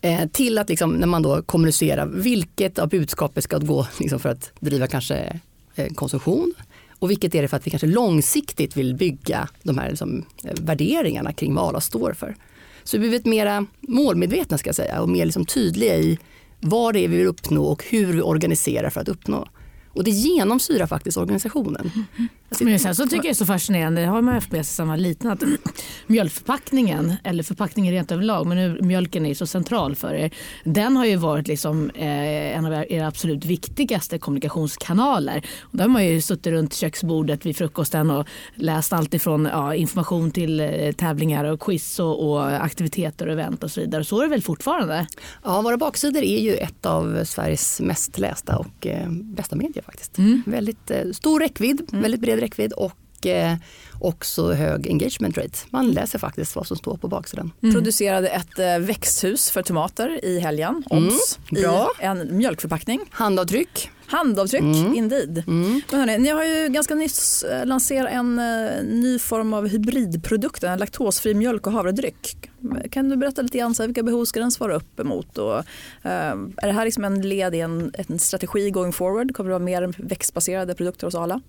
Eh, 0.01 0.27
till 0.29 0.57
att 0.57 0.69
liksom, 0.69 0.91
när 0.91 1.07
man 1.07 1.21
då 1.21 1.41
kommunicerar 1.41 2.05
vilket 2.05 2.79
av 2.79 2.89
budskapet 2.89 3.43
ska 3.43 3.57
gå 3.57 3.87
liksom, 3.99 4.19
för 4.19 4.29
att 4.29 4.51
driva 4.59 4.87
kanske 4.87 5.39
eh, 5.75 5.93
konsumtion 5.93 6.53
och 6.99 7.11
vilket 7.11 7.35
är 7.35 7.41
det 7.41 7.47
för 7.47 7.57
att 7.57 7.67
vi 7.67 7.71
kanske 7.71 7.87
långsiktigt 7.87 8.77
vill 8.77 8.95
bygga 8.95 9.49
de 9.63 9.77
här 9.77 9.89
liksom, 9.89 10.25
eh, 10.43 10.53
värderingarna 10.61 11.33
kring 11.33 11.55
vad 11.55 11.67
alla 11.67 11.81
står 11.81 12.13
för. 12.13 12.35
Så 12.83 12.97
vi 12.97 13.03
har 13.03 13.09
blivit 13.09 13.25
mera 13.25 13.65
målmedvetna 13.81 14.57
ska 14.57 14.67
jag 14.67 14.75
säga 14.75 15.01
och 15.01 15.09
mer 15.09 15.25
liksom 15.25 15.45
tydliga 15.45 15.95
i 15.95 16.19
vad 16.59 16.93
det 16.93 16.99
är 16.99 17.07
vi 17.07 17.17
vill 17.17 17.27
uppnå 17.27 17.63
och 17.63 17.83
hur 17.89 18.13
vi 18.13 18.21
organiserar 18.21 18.89
för 18.89 19.01
att 19.01 19.07
uppnå. 19.07 19.47
Och 19.87 20.03
det 20.03 20.11
genomsyrar 20.11 20.87
faktiskt 20.87 21.17
organisationen. 21.17 21.91
Mm 21.95 22.27
men 22.59 22.79
sen 22.79 22.95
så 22.95 23.03
tycker 23.03 23.15
jag 23.15 23.23
det 23.23 23.29
är 23.29 23.33
så 23.33 23.45
fascinerande, 23.45 24.01
det 24.01 24.07
har 24.07 24.21
man 24.21 24.33
haft 24.33 24.51
med 24.51 24.65
sig 24.65 24.75
sedan 24.75 24.87
man 24.87 25.01
liten, 25.01 25.31
att 25.31 25.43
mjölkförpackningen, 26.07 27.13
eller 27.23 27.43
förpackningen 27.43 27.93
rent 27.93 28.11
överlag, 28.11 28.47
men 28.47 28.57
nu, 28.57 28.81
mjölken 28.81 29.25
är 29.25 29.33
så 29.33 29.47
central 29.47 29.95
för 29.95 30.13
er. 30.13 30.31
Den 30.63 30.97
har 30.97 31.05
ju 31.05 31.15
varit 31.15 31.47
liksom, 31.47 31.89
eh, 31.89 32.57
en 32.57 32.65
av 32.65 32.85
era 32.89 33.07
absolut 33.07 33.45
viktigaste 33.45 34.19
kommunikationskanaler. 34.19 35.45
Och 35.61 35.77
där 35.77 35.83
har 35.83 35.89
man 35.89 36.05
ju 36.05 36.21
suttit 36.21 36.53
runt 36.53 36.73
köksbordet 36.73 37.45
vid 37.45 37.57
frukosten 37.57 38.11
och 38.11 38.27
läst 38.55 38.93
allt 38.93 39.13
ifrån 39.13 39.49
ja, 39.51 39.75
information 39.75 40.31
till 40.31 40.59
eh, 40.59 40.91
tävlingar 40.91 41.43
och 41.43 41.59
quiz 41.59 41.99
och, 41.99 42.29
och, 42.29 42.63
aktiviteter 42.65 43.27
och 43.27 43.33
event 43.33 43.63
och 43.63 43.71
så 43.71 43.81
vidare. 43.81 44.03
Så 44.03 44.19
är 44.19 44.23
det 44.23 44.29
väl 44.29 44.41
fortfarande? 44.41 45.07
Ja, 45.43 45.61
våra 45.61 45.77
baksidor 45.77 46.23
är 46.23 46.39
ju 46.39 46.55
ett 46.55 46.85
av 46.85 47.23
Sveriges 47.23 47.81
mest 47.81 48.19
lästa 48.19 48.57
och 48.57 48.87
eh, 48.87 49.09
bästa 49.09 49.55
medier 49.55 49.83
faktiskt. 49.83 50.17
Mm. 50.17 50.43
Väldigt 50.45 50.91
eh, 50.91 51.11
stor 51.11 51.39
räckvidd, 51.39 51.81
mm. 51.91 52.01
väldigt 52.01 52.21
bred 52.21 52.36
räckvidd 52.37 52.73
och 52.73 53.25
eh, 53.25 53.55
också 53.99 54.51
hög 54.51 54.87
engagement 54.87 55.37
rate. 55.37 55.57
Man 55.69 55.91
läser 55.91 56.19
faktiskt 56.19 56.55
vad 56.55 56.67
som 56.67 56.77
står 56.77 56.97
på 56.97 57.07
baksidan. 57.07 57.51
Mm. 57.61 57.75
Producerade 57.75 58.27
ett 58.27 58.59
eh, 58.59 58.79
växthus 58.79 59.49
för 59.49 59.61
tomater 59.61 60.25
i 60.25 60.39
helgen, 60.39 60.83
OBS, 60.89 61.39
mm. 61.51 61.63
i 61.63 62.05
en 62.05 62.37
mjölkförpackning. 62.37 62.99
Handavtryck. 63.09 63.89
Handavtryck, 64.09 64.61
mm. 64.61 64.95
indeed. 64.95 65.43
Mm. 65.47 65.81
Men 65.91 65.99
hörni, 65.99 66.17
ni 66.17 66.29
har 66.29 66.43
ju 66.43 66.67
ganska 66.69 66.95
nyss 66.95 67.43
eh, 67.43 67.65
lanserat 67.65 68.11
en 68.11 68.39
uh, 68.39 68.83
ny 68.83 69.19
form 69.19 69.53
av 69.53 69.67
hybridprodukt, 69.67 70.63
en 70.63 70.79
laktosfri 70.79 71.33
mjölk 71.33 71.67
och 71.67 71.73
havredryck. 71.73 72.49
Kan 72.91 73.09
du 73.09 73.15
berätta 73.15 73.41
lite 73.41 73.57
grann, 73.57 73.75
så 73.75 73.83
här, 73.83 73.87
vilka 73.87 74.03
behov 74.03 74.25
ska 74.25 74.39
den 74.39 74.51
svara 74.51 74.75
upp 74.75 74.99
emot? 74.99 75.37
Och, 75.37 75.57
uh, 75.57 75.63
är 76.03 76.67
det 76.67 76.71
här 76.71 76.85
liksom 76.85 77.03
en 77.03 77.21
led 77.21 77.55
i 77.55 77.59
en, 77.59 77.91
en 77.93 78.19
strategi 78.19 78.69
going 78.69 78.93
forward? 78.93 79.35
Kommer 79.35 79.49
det 79.49 79.53
vara 79.53 79.65
mer 79.65 79.93
växtbaserade 79.97 80.75
produkter 80.75 81.07
hos 81.07 81.15
Arla? 81.15 81.41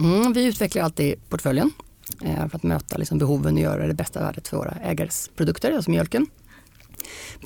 Mm, 0.00 0.32
vi 0.32 0.44
utvecklar 0.44 0.82
alltid 0.82 1.28
portföljen 1.28 1.72
eh, 2.24 2.48
för 2.48 2.56
att 2.56 2.62
möta 2.62 2.96
liksom 2.96 3.18
behoven 3.18 3.54
och 3.54 3.60
göra 3.60 3.86
det 3.86 3.94
bästa 3.94 4.20
värdet 4.20 4.48
för 4.48 4.56
våra 4.56 4.70
ägares 4.70 5.30
produkter, 5.36 5.72
alltså 5.72 5.90
mjölken. 5.90 6.26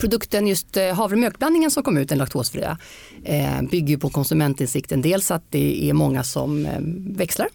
Produkten, 0.00 0.46
just 0.46 0.76
eh, 0.76 0.94
havremjölkblandningen 0.94 1.70
som 1.70 1.82
kom 1.82 1.96
ut, 1.96 2.08
den 2.08 2.18
laktosfria, 2.18 2.78
eh, 3.24 3.62
bygger 3.62 3.96
på 3.96 4.10
konsumentinsikten. 4.10 5.02
Dels 5.02 5.30
att 5.30 5.42
det 5.50 5.90
är 5.90 5.92
många 5.92 6.24
som 6.24 6.68
växlar 7.16 7.48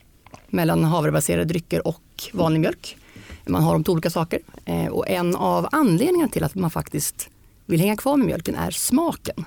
mellan 0.48 0.84
havrebaserade 0.84 1.46
drycker 1.46 1.88
och 1.88 2.04
vanlig 2.34 2.60
mjölk. 2.60 2.98
Man 3.46 3.64
har 3.64 3.74
dem 3.74 3.84
till 3.84 3.92
olika 3.92 4.10
saker. 4.10 4.40
Och 4.92 5.10
en 5.10 5.36
av 5.36 5.68
anledningarna 5.72 6.32
till 6.32 6.44
att 6.44 6.56
man 6.56 6.72
faktiskt 6.72 7.30
vill 7.66 7.80
hänga 7.80 7.98
kvar 7.98 8.18
med 8.18 8.28
mjölken 8.28 8.56
är 8.56 8.72
smaken. 8.72 9.46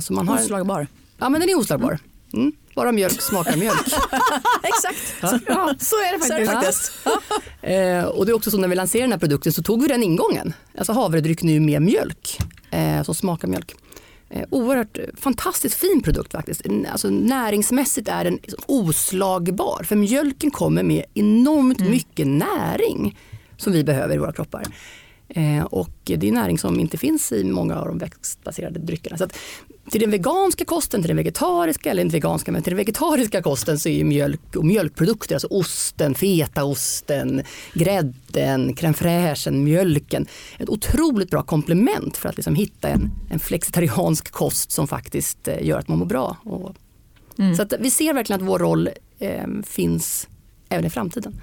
Så 0.00 0.12
man 0.12 0.28
har 0.28 0.36
Oslagbar? 0.36 0.86
Ja, 1.18 1.28
men 1.28 1.40
den 1.40 1.50
är 1.50 1.58
oslagbar. 1.58 1.88
Mm. 1.88 2.11
Bara 2.74 2.92
mjölk 2.92 3.20
smakar 3.20 3.56
mjölk. 3.56 3.86
Exakt, 4.62 5.14
ja. 5.20 5.38
Ja, 5.46 5.74
så 5.78 5.96
är 5.96 6.12
det 6.12 6.18
faktiskt. 6.18 6.32
Är 6.32 6.40
det 6.40 6.46
faktiskt. 6.46 6.92
Ja. 7.04 7.68
Eh, 7.68 8.04
och 8.04 8.26
det 8.26 8.32
är 8.32 8.34
också 8.34 8.50
så 8.50 8.58
när 8.58 8.68
vi 8.68 8.74
lanserade 8.74 9.04
den 9.04 9.12
här 9.12 9.18
produkten 9.18 9.52
så 9.52 9.62
tog 9.62 9.82
vi 9.82 9.88
den 9.88 10.02
ingången. 10.02 10.54
Alltså 10.78 10.92
havredryck 10.92 11.42
nu 11.42 11.60
med 11.60 11.82
mjölk 11.82 12.38
eh, 12.70 13.02
som 13.02 13.14
smakar 13.14 13.48
mjölk. 13.48 13.74
Eh, 14.30 14.44
oerhört 14.50 14.98
fantastiskt 15.16 15.74
fin 15.74 16.02
produkt 16.02 16.32
faktiskt. 16.32 16.62
Alltså, 16.92 17.10
näringsmässigt 17.10 18.08
är 18.08 18.24
den 18.24 18.38
oslagbar 18.66 19.82
för 19.84 19.96
mjölken 19.96 20.50
kommer 20.50 20.82
med 20.82 21.04
enormt 21.14 21.80
mm. 21.80 21.92
mycket 21.92 22.26
näring 22.26 23.18
som 23.56 23.72
vi 23.72 23.84
behöver 23.84 24.14
i 24.14 24.18
våra 24.18 24.32
kroppar. 24.32 24.64
Eh, 25.34 25.64
och 25.64 25.90
det 26.04 26.28
är 26.28 26.32
näring 26.32 26.58
som 26.58 26.80
inte 26.80 26.98
finns 26.98 27.32
i 27.32 27.44
många 27.44 27.76
av 27.76 27.86
de 27.86 27.98
växtbaserade 27.98 28.80
dryckerna. 28.80 29.18
Så 29.18 29.28
till 29.90 30.00
den 30.00 30.10
veganska 30.10 30.64
kosten, 30.64 31.00
till 31.00 31.08
den 31.08 31.16
vegetariska, 31.16 31.90
eller 31.90 32.02
inte 32.02 32.12
veganska, 32.12 32.52
men 32.52 32.62
till 32.62 32.70
den 32.70 32.76
vegetariska 32.76 33.42
kosten 33.42 33.78
så 33.78 33.88
är 33.88 34.04
mjölk 34.04 34.56
och 34.56 34.64
mjölkprodukter, 34.64 35.34
alltså 35.34 35.48
osten, 35.48 36.14
fetaosten, 36.14 37.42
grädden, 37.74 38.74
crème 38.74 38.92
fraîchen, 38.92 39.64
mjölken, 39.64 40.26
ett 40.58 40.68
otroligt 40.68 41.30
bra 41.30 41.42
komplement 41.42 42.16
för 42.16 42.28
att 42.28 42.36
liksom 42.36 42.54
hitta 42.54 42.88
en, 42.88 43.10
en 43.30 43.40
flexitariansk 43.40 44.30
kost 44.30 44.70
som 44.70 44.88
faktiskt 44.88 45.48
eh, 45.48 45.66
gör 45.66 45.78
att 45.78 45.88
man 45.88 45.98
mår 45.98 46.06
bra. 46.06 46.36
Och, 46.44 46.74
mm. 47.38 47.56
Så 47.56 47.66
vi 47.78 47.90
ser 47.90 48.14
verkligen 48.14 48.42
att 48.42 48.48
vår 48.48 48.58
roll 48.58 48.90
eh, 49.18 49.46
finns 49.66 50.28
även 50.68 50.84
i 50.84 50.90
framtiden. 50.90 51.40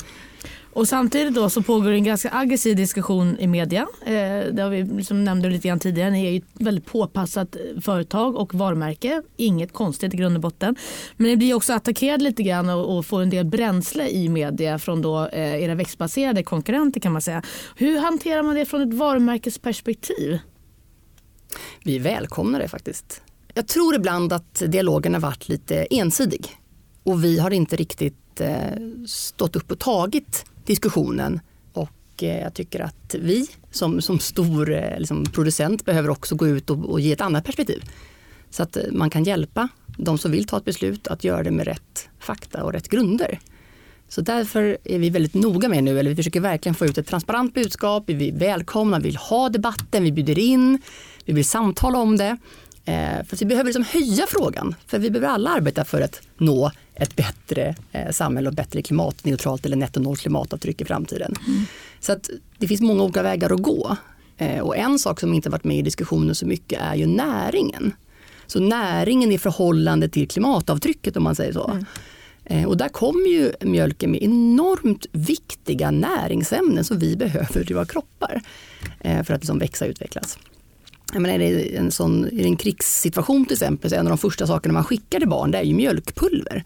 Och 0.74 0.88
samtidigt 0.88 1.34
då 1.34 1.50
så 1.50 1.64
pågår 1.64 1.92
en 1.92 2.04
ganska 2.04 2.30
aggressiv 2.34 2.76
diskussion 2.76 3.38
i 3.40 3.48
media. 3.48 3.88
Eh, 4.06 4.14
det 4.54 4.62
har 4.62 4.70
vi 4.70 4.84
liksom 4.84 5.24
nämnde 5.24 5.50
lite 5.50 5.68
grann 5.68 5.80
tidigare. 5.80 6.10
Ni 6.10 6.26
är 6.26 6.32
ju 6.32 6.38
ett 6.38 6.44
väldigt 6.54 6.86
påpassat 6.86 7.56
eh, 7.56 7.82
företag 7.82 8.36
och 8.36 8.54
varumärke. 8.54 9.22
Inget 9.38 9.74
konstigt 9.74 10.14
i 10.14 10.18
grund 10.18 10.36
och 10.36 10.42
botten. 10.42 10.76
Men 11.18 11.28
ni 11.28 11.38
blir 11.38 11.54
också 11.54 11.74
attackerade 11.74 12.24
lite 12.24 12.44
grann 12.44 12.70
och, 12.70 12.98
och 12.98 13.06
får 13.06 13.22
en 13.22 13.30
del 13.30 13.46
bränsle 13.46 14.10
i 14.10 14.30
media 14.30 14.80
från 14.80 15.02
då, 15.02 15.28
eh, 15.28 15.64
era 15.64 15.76
växtbaserade 15.76 16.44
konkurrenter 16.44 17.00
kan 17.00 17.12
man 17.12 17.22
säga. 17.22 17.44
Hur 17.76 18.00
hanterar 18.00 18.44
man 18.44 18.56
det 18.56 18.66
från 18.66 18.82
ett 18.82 18.94
varumärkesperspektiv? 18.94 20.40
Vi 21.84 22.00
välkomnar 22.00 22.60
det 22.60 22.68
faktiskt. 22.68 23.22
Jag 23.54 23.68
tror 23.68 23.96
ibland 23.96 24.34
att 24.34 24.64
dialogen 24.68 25.14
har 25.14 25.22
varit 25.22 25.50
lite 25.50 25.76
ensidig 25.76 26.58
och 27.04 27.24
vi 27.24 27.40
har 27.40 27.52
inte 27.52 27.76
riktigt 27.76 28.42
eh, 28.42 28.58
stått 29.08 29.56
upp 29.56 29.72
och 29.72 29.80
tagit 29.80 30.46
diskussionen. 30.70 31.40
Och 31.74 32.24
eh, 32.24 32.42
jag 32.42 32.54
tycker 32.54 32.80
att 32.80 33.16
vi 33.20 33.48
som, 33.72 34.02
som 34.02 34.20
stor 34.20 34.74
eh, 34.74 35.00
liksom, 35.00 35.26
producent 35.26 35.86
behöver 35.86 36.10
också 36.10 36.36
gå 36.36 36.48
ut 36.48 36.70
och, 36.70 36.90
och 36.90 37.00
ge 37.00 37.12
ett 37.12 37.22
annat 37.22 37.46
perspektiv. 37.46 37.84
Så 38.50 38.64
att 38.64 38.78
eh, 38.78 38.84
man 38.92 39.10
kan 39.10 39.24
hjälpa 39.24 39.68
de 39.98 40.18
som 40.18 40.32
vill 40.32 40.48
ta 40.48 40.58
ett 40.58 40.66
beslut 40.66 41.08
att 41.08 41.24
göra 41.24 41.44
det 41.44 41.52
med 41.52 41.68
rätt 41.68 42.10
fakta 42.20 42.64
och 42.64 42.74
rätt 42.74 42.90
grunder. 42.90 43.40
Så 44.10 44.22
därför 44.22 44.78
är 44.84 45.00
vi 45.00 45.10
väldigt 45.10 45.34
noga 45.34 45.70
med 45.70 45.84
nu, 45.84 46.00
eller 46.00 46.10
vi 46.10 46.16
försöker 46.16 46.40
verkligen 46.40 46.76
få 46.76 46.86
ut 46.86 46.98
ett 46.98 47.08
transparent 47.08 47.54
budskap. 47.54 48.04
Vi 48.08 48.32
välkomnar, 48.32 49.00
vi 49.00 49.06
vill 49.06 49.18
ha 49.18 49.50
debatten, 49.50 50.04
vi 50.04 50.12
bjuder 50.12 50.40
in, 50.40 50.82
vi 51.26 51.34
vill 51.34 51.46
samtala 51.46 51.98
om 51.98 52.18
det. 52.18 52.38
Eh, 52.86 53.26
för 53.26 53.38
vi 53.38 53.46
behöver 53.46 53.68
liksom 53.68 53.84
höja 53.84 54.26
frågan, 54.28 54.76
för 54.88 55.00
vi 55.00 55.10
behöver 55.10 55.34
alla 55.34 55.50
arbeta 55.50 55.86
för 55.86 56.02
att 56.02 56.22
nå 56.38 56.72
ett 57.00 57.16
bättre 57.16 57.76
eh, 57.92 58.12
samhälle 58.12 58.50
och 58.50 58.56
bättre 58.56 58.82
klimatneutralt 58.82 59.66
eller 59.66 59.78
netto 59.78 60.00
noll 60.00 60.18
klimatavtryck 60.18 60.82
i 60.82 60.86
framtiden. 60.86 61.34
Mm. 61.48 61.64
Så 62.00 62.12
att 62.12 62.30
det 62.58 62.68
finns 62.68 62.82
många 62.82 63.04
olika 63.04 63.24
vägar 63.24 63.54
att 63.54 63.62
gå. 63.62 63.98
Eh, 64.38 64.60
och 64.60 64.78
en 64.78 65.00
sak 65.00 65.20
som 65.20 65.34
inte 65.34 65.50
varit 65.50 65.64
med 65.64 65.78
i 65.78 65.82
diskussionen 65.82 66.36
så 66.36 66.46
mycket 66.46 66.82
är 66.82 66.96
ju 66.96 67.08
näringen. 67.08 67.94
Så 68.48 68.60
näringen 68.60 69.32
i 69.32 69.38
förhållande 69.38 70.10
till 70.10 70.28
klimatavtrycket 70.28 71.18
om 71.18 71.24
man 71.24 71.36
säger 71.36 71.54
så. 71.54 71.68
Mm. 71.68 71.86
Eh, 72.46 72.68
och 72.68 72.78
där 72.78 72.90
kommer 72.90 73.28
ju 73.28 73.52
mjölken 73.62 74.12
med 74.12 74.24
enormt 74.24 75.06
viktiga 75.12 75.92
näringsämnen 75.92 76.84
som 76.84 77.00
vi 77.00 77.16
behöver 77.16 77.72
i 77.72 77.74
våra 77.74 77.86
kroppar 77.86 78.42
eh, 79.00 79.24
för 79.24 79.34
att 79.34 79.42
liksom 79.42 79.60
växa 79.60 79.86
och 79.86 79.90
utvecklas. 79.90 80.38
Jag 81.14 81.22
menar, 81.22 81.40
är, 81.40 81.54
det 81.54 81.76
en 81.78 81.92
sån, 81.92 82.26
är 82.26 82.32
det 82.32 82.44
en 82.44 82.56
krigssituation 82.56 83.46
till 83.46 83.54
exempel 83.54 83.90
så 83.90 83.96
en 83.96 84.08
av 84.08 84.10
de 84.10 84.18
första 84.18 84.48
sakerna 84.48 84.74
man 84.74 84.84
skickar 84.84 85.20
till 85.20 85.30
barn 85.30 85.52
det 85.52 85.58
är 85.58 85.64
ju 85.64 85.74
mjölkpulver. 85.74 86.64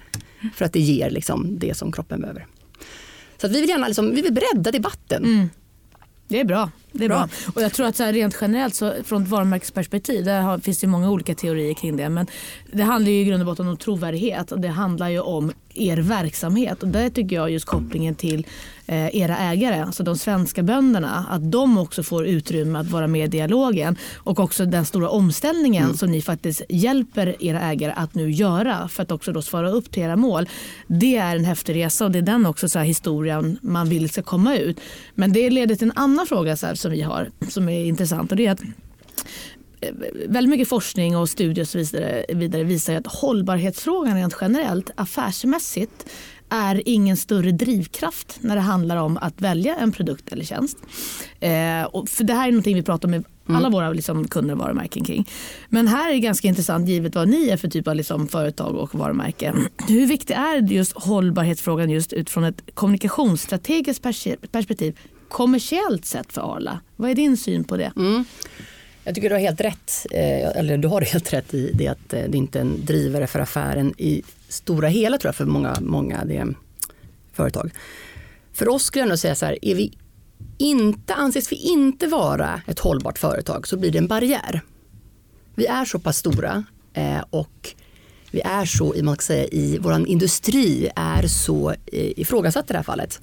För 0.55 0.65
att 0.65 0.73
det 0.73 0.79
ger 0.79 1.09
liksom 1.09 1.59
det 1.59 1.77
som 1.77 1.91
kroppen 1.91 2.21
behöver. 2.21 2.47
Så 3.37 3.47
vi 3.47 3.61
vill 3.61 3.69
gärna 3.69 3.87
liksom, 3.87 4.15
vi 4.15 4.21
vill 4.21 4.33
bredda 4.33 4.71
debatten. 4.71 5.49
Det 6.27 6.39
är 6.39 6.45
bra. 6.45 6.69
Det 6.93 7.05
är 7.05 7.09
bra. 7.09 7.29
Och 7.55 7.61
jag 7.61 7.73
tror 7.73 7.87
att 7.87 7.95
så 7.95 8.03
här, 8.03 8.13
rent 8.13 8.37
generellt 8.41 8.75
så 8.75 8.93
från 9.03 9.23
ett 9.23 9.29
varumärkesperspektiv 9.29 10.25
där 10.25 10.41
har, 10.41 10.57
finns 10.57 10.79
det 10.79 10.87
många 10.87 11.09
olika 11.09 11.35
teorier 11.35 11.73
kring 11.73 11.97
det. 11.97 12.09
Men 12.09 12.27
det 12.71 12.83
handlar 12.83 13.11
ju 13.11 13.21
i 13.21 13.23
grund 13.23 13.41
och 13.41 13.45
botten 13.45 13.67
om 13.67 13.77
trovärdighet 13.77 14.51
och 14.51 14.59
det 14.59 14.67
handlar 14.67 15.09
ju 15.09 15.19
om 15.19 15.51
er 15.73 15.97
verksamhet. 15.97 16.83
Och 16.83 16.89
där 16.89 17.09
tycker 17.09 17.35
jag 17.35 17.51
just 17.51 17.65
kopplingen 17.65 18.15
till 18.15 18.47
eh, 18.85 19.15
era 19.15 19.37
ägare, 19.37 19.81
alltså 19.81 20.03
de 20.03 20.17
svenska 20.17 20.63
bönderna, 20.63 21.25
att 21.29 21.51
de 21.51 21.77
också 21.77 22.03
får 22.03 22.25
utrymme 22.25 22.79
att 22.79 22.89
vara 22.89 23.07
med 23.07 23.25
i 23.25 23.27
dialogen 23.27 23.97
och 24.15 24.39
också 24.39 24.65
den 24.65 24.85
stora 24.85 25.09
omställningen 25.09 25.97
som 25.97 26.11
ni 26.11 26.21
faktiskt 26.21 26.61
hjälper 26.69 27.43
era 27.43 27.61
ägare 27.61 27.93
att 27.95 28.15
nu 28.15 28.31
göra 28.31 28.87
för 28.87 29.03
att 29.03 29.11
också 29.11 29.31
då 29.31 29.41
svara 29.41 29.69
upp 29.69 29.91
till 29.91 30.03
era 30.03 30.15
mål. 30.15 30.49
Det 30.87 31.17
är 31.17 31.35
en 31.35 31.45
häftig 31.45 31.75
resa 31.75 32.05
och 32.05 32.11
det 32.11 32.19
är 32.19 32.23
den 32.23 32.45
också 32.45 32.69
så 32.69 32.79
här 32.79 32.85
historien 32.85 33.59
man 33.61 33.89
vill 33.89 34.09
ska 34.09 34.21
komma 34.21 34.57
ut. 34.57 34.79
Men 35.15 35.33
det 35.33 35.49
leder 35.49 35.75
till 35.75 35.87
en 35.87 35.93
annan 35.95 36.27
fråga 36.27 36.57
så 36.57 36.67
här, 36.67 36.75
som 36.83 36.91
vi 36.91 37.01
har 37.01 37.31
som 37.49 37.69
är 37.69 37.85
intressant 37.85 38.31
och 38.31 38.37
det 38.37 38.47
är 38.47 38.51
att 38.51 38.61
eh, 39.81 39.93
väldigt 40.27 40.49
mycket 40.49 40.67
forskning 40.67 41.17
och 41.17 41.29
studier 41.29 41.63
och 41.63 41.67
så 41.67 41.77
vidare, 41.77 42.25
vidare 42.29 42.63
visar 42.63 42.95
att 42.95 43.07
hållbarhetsfrågan 43.07 44.15
rent 44.15 44.37
generellt 44.41 44.91
affärsmässigt 44.95 46.05
är 46.49 46.81
ingen 46.85 47.17
större 47.17 47.51
drivkraft 47.51 48.37
när 48.41 48.55
det 48.55 48.61
handlar 48.61 48.97
om 48.97 49.17
att 49.17 49.41
välja 49.41 49.75
en 49.75 49.91
produkt 49.91 50.31
eller 50.31 50.45
tjänst. 50.45 50.77
Eh, 51.39 51.83
och 51.83 52.09
för 52.09 52.23
det 52.23 52.33
här 52.33 52.47
är 52.47 52.51
någonting 52.51 52.75
vi 52.75 52.83
pratar 52.83 53.09
med 53.09 53.25
alla 53.47 53.69
våra 53.69 53.89
liksom, 53.89 54.27
kunder 54.27 54.53
och 54.53 54.59
varumärken 54.59 55.03
kring. 55.03 55.29
Men 55.69 55.87
här 55.87 56.09
är 56.09 56.13
det 56.13 56.19
ganska 56.19 56.47
intressant 56.47 56.89
givet 56.89 57.15
vad 57.15 57.27
ni 57.27 57.49
är 57.49 57.57
för 57.57 57.67
typ 57.67 57.87
av 57.87 57.95
liksom, 57.95 58.27
företag 58.27 58.75
och 58.75 58.95
varumärken. 58.95 59.67
Hur 59.87 60.07
viktig 60.07 60.33
är 60.33 60.61
just 60.61 60.93
hållbarhetsfrågan 60.93 61.89
just 61.89 62.13
utifrån 62.13 62.43
ett 62.43 62.61
kommunikationsstrategiskt 62.73 64.03
pers- 64.03 64.47
perspektiv 64.51 64.99
kommersiellt 65.33 66.05
sett 66.05 66.33
för 66.33 66.55
Arla? 66.55 66.79
Vad 66.95 67.11
är 67.11 67.15
din 67.15 67.37
syn 67.37 67.63
på 67.63 67.77
det? 67.77 67.91
Mm. 67.95 68.25
Jag 69.03 69.15
tycker 69.15 69.29
du 69.29 69.35
har 69.35 69.39
helt 69.39 69.61
rätt, 69.61 70.05
eh, 70.11 70.57
eller 70.57 70.77
du 70.77 70.87
har 70.87 71.01
helt 71.01 71.33
rätt 71.33 71.53
i 71.53 71.71
det 71.73 71.87
att 71.87 72.13
eh, 72.13 72.23
det 72.29 72.37
inte 72.37 72.59
är 72.59 72.61
en 72.61 72.85
drivare 72.85 73.27
för 73.27 73.39
affären 73.39 73.93
i 73.97 74.23
stora 74.47 74.87
hela 74.87 75.17
tror 75.17 75.27
jag 75.27 75.35
för 75.35 75.45
många, 75.45 75.77
många 75.81 76.25
det 76.25 76.47
företag. 77.33 77.71
För 78.53 78.69
oss 78.69 78.83
skulle 78.83 79.01
jag 79.01 79.09
nog 79.09 79.19
säga 79.19 79.35
så 79.35 79.45
här, 79.45 79.57
är 79.61 79.75
vi 79.75 79.97
inte, 80.57 81.13
anses 81.13 81.51
vi 81.51 81.55
inte 81.55 82.07
vara 82.07 82.61
ett 82.67 82.79
hållbart 82.79 83.17
företag 83.19 83.67
så 83.67 83.77
blir 83.77 83.91
det 83.91 83.97
en 83.97 84.07
barriär. 84.07 84.61
Vi 85.55 85.65
är 85.65 85.85
så 85.85 85.99
pass 85.99 86.17
stora 86.17 86.63
eh, 86.93 87.23
och 87.29 87.69
vi 88.31 88.41
är 88.41 88.65
så, 88.65 88.95
i- 88.95 89.01
man 89.01 89.15
ska 89.15 89.21
säga, 89.21 89.45
i 89.45 89.77
vår 89.81 90.07
industri 90.07 90.89
är 90.95 91.27
så 91.27 91.73
ifrågasatt 91.91 92.69
i 92.69 92.73
det 92.73 92.77
här 92.79 92.83
fallet. 92.83 93.21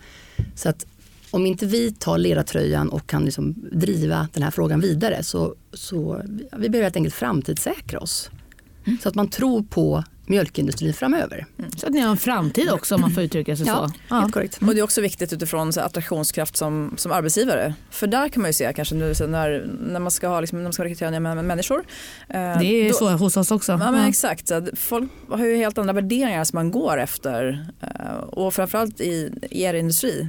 Så 0.54 0.68
att 0.68 0.86
om 1.30 1.46
inte 1.46 1.66
vi 1.66 1.92
tar 1.92 2.18
ledartröjan 2.18 2.88
och 2.88 3.06
kan 3.06 3.24
liksom 3.24 3.54
driva 3.72 4.28
den 4.32 4.42
här 4.42 4.50
frågan 4.50 4.80
vidare 4.80 5.22
så, 5.22 5.54
så 5.72 6.22
vi 6.56 6.68
behöver 6.68 6.82
helt 6.82 6.96
enkelt 6.96 7.14
framtidssäkra 7.14 8.00
oss. 8.00 8.30
Så 9.02 9.08
att 9.08 9.14
man 9.14 9.28
tror 9.28 9.62
på 9.62 10.04
mjölkindustrin 10.26 10.94
framöver. 10.94 11.46
Så 11.76 11.86
att 11.86 11.92
ni 11.92 12.00
har 12.00 12.10
en 12.10 12.16
framtid 12.16 12.70
också 12.70 12.94
om 12.94 13.00
man 13.00 13.10
får 13.10 13.22
uttrycka 13.22 13.56
sig 13.56 13.66
Ja, 13.66 13.90
så. 14.08 14.14
helt 14.14 14.32
korrekt. 14.32 14.58
Och 14.60 14.74
det 14.74 14.80
är 14.80 14.82
också 14.82 15.00
viktigt 15.00 15.32
utifrån 15.32 15.72
så 15.72 15.80
attraktionskraft 15.80 16.56
som, 16.56 16.94
som 16.96 17.12
arbetsgivare. 17.12 17.74
För 17.90 18.06
där 18.06 18.28
kan 18.28 18.42
man 18.42 18.48
ju 18.48 18.52
se 18.52 18.72
kanske 18.76 18.94
nu 18.94 19.14
så 19.14 19.26
när, 19.26 19.70
när 19.86 20.00
man 20.00 20.10
ska 20.10 20.28
ha 20.28 20.40
liksom, 20.40 20.58
när 20.58 20.62
man 20.62 20.72
ska 20.72 20.84
rekrytera 20.84 21.10
nya 21.10 21.20
män- 21.20 21.42
människor. 21.42 21.84
eh, 22.28 22.58
Det 22.58 22.64
är 22.64 22.88
då- 22.88 22.94
så 22.94 23.08
hos 23.10 23.36
oss 23.36 23.50
också. 23.50 23.72
Ja, 23.72 23.78
men 23.92 24.02
Ja. 24.02 24.08
exakt. 24.08 24.48
Så 24.48 24.66
folk 24.76 25.10
har 25.28 25.46
ju 25.46 25.56
helt 25.56 25.78
andra 25.78 25.92
värderingar 25.92 26.44
som 26.44 26.56
man 26.56 26.70
går 26.70 27.00
efter. 27.00 27.66
Eh, 27.80 28.16
Och 28.16 28.54
framförallt 28.54 29.00
i, 29.00 29.32
i 29.50 29.62
er 29.62 29.74
industri. 29.74 30.28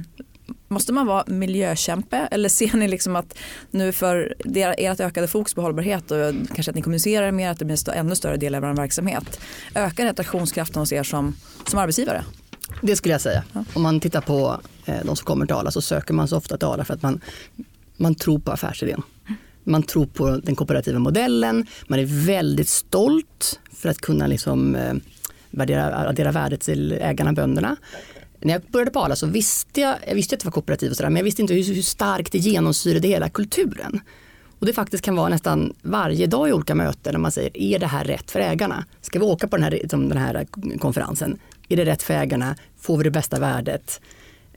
Måste 0.72 0.92
man 0.92 1.06
vara 1.06 1.24
miljökämpe 1.26 2.28
eller 2.30 2.48
ser 2.48 2.76
ni 2.76 2.88
liksom 2.88 3.16
att 3.16 3.38
nu 3.70 3.92
för 3.92 4.34
ert 4.54 5.00
ökade 5.00 5.28
fokus 5.28 5.54
på 5.54 5.62
hållbarhet 5.62 6.10
och 6.10 6.18
kanske 6.54 6.70
att 6.70 6.76
ni 6.76 6.82
kommunicerar 6.82 7.32
mer, 7.32 7.50
att 7.50 7.58
det 7.58 7.64
blir 7.64 7.72
en 7.72 7.76
stö- 7.76 7.94
ännu 7.94 8.16
större 8.16 8.36
del 8.36 8.54
av 8.54 8.64
er 8.64 8.74
verksamhet. 8.74 9.40
Ökar 9.74 10.06
attraktionskraften 10.06 10.80
hos 10.80 10.92
er 10.92 11.02
som, 11.02 11.36
som 11.66 11.78
arbetsgivare? 11.78 12.24
Det 12.82 12.96
skulle 12.96 13.14
jag 13.14 13.20
säga. 13.20 13.44
Om 13.74 13.82
man 13.82 14.00
tittar 14.00 14.20
på 14.20 14.60
eh, 14.84 14.96
de 15.04 15.16
som 15.16 15.24
kommer 15.24 15.46
till 15.46 15.54
Arla 15.54 15.70
så 15.70 15.82
söker 15.82 16.14
man 16.14 16.28
så 16.28 16.36
ofta 16.36 16.56
till 16.56 16.68
Arla 16.68 16.84
för 16.84 16.94
att 16.94 17.02
man, 17.02 17.20
man 17.96 18.14
tror 18.14 18.38
på 18.38 18.52
affärsidén. 18.52 19.02
Man 19.64 19.82
tror 19.82 20.06
på 20.06 20.36
den 20.36 20.56
kooperativa 20.56 20.98
modellen, 20.98 21.66
man 21.86 21.98
är 21.98 22.26
väldigt 22.26 22.68
stolt 22.68 23.60
för 23.72 23.88
att 23.88 23.98
kunna 23.98 24.26
liksom, 24.26 24.74
eh, 24.76 24.94
värdera, 25.50 26.08
addera 26.08 26.32
värdet 26.32 26.60
till 26.60 26.92
ägarna, 26.92 27.32
bönderna. 27.32 27.76
När 28.44 28.52
jag 28.52 28.62
började 28.62 28.90
på 28.90 29.00
Arla 29.00 29.16
så 29.16 29.26
visste 29.26 29.80
jag, 29.80 29.96
jag 30.08 30.14
visste 30.14 30.34
att 30.34 30.40
det 30.40 30.46
var 30.46 30.52
kooperativ 30.52 30.90
och 30.90 30.96
sådär, 30.96 31.10
men 31.10 31.16
jag 31.16 31.24
visste 31.24 31.42
inte 31.42 31.54
hur, 31.54 31.74
hur 31.74 31.82
starkt 31.82 32.32
det 32.32 32.38
genomsyrade 32.38 33.08
hela 33.08 33.28
kulturen. 33.28 34.00
Och 34.58 34.66
det 34.66 34.72
faktiskt 34.72 35.04
kan 35.04 35.16
vara 35.16 35.28
nästan 35.28 35.72
varje 35.82 36.26
dag 36.26 36.48
i 36.48 36.52
olika 36.52 36.74
möten 36.74 37.12
när 37.12 37.20
man 37.20 37.32
säger, 37.32 37.56
är 37.56 37.78
det 37.78 37.86
här 37.86 38.04
rätt 38.04 38.30
för 38.30 38.40
ägarna? 38.40 38.84
Ska 39.00 39.18
vi 39.18 39.24
åka 39.24 39.48
på 39.48 39.56
den 39.56 39.64
här, 39.64 39.70
liksom 39.70 40.08
den 40.08 40.18
här 40.18 40.46
konferensen? 40.78 41.38
Är 41.68 41.76
det 41.76 41.84
rätt 41.84 42.02
för 42.02 42.14
ägarna? 42.14 42.56
Får 42.80 42.96
vi 42.96 43.04
det 43.04 43.10
bästa 43.10 43.40
värdet? 43.40 44.00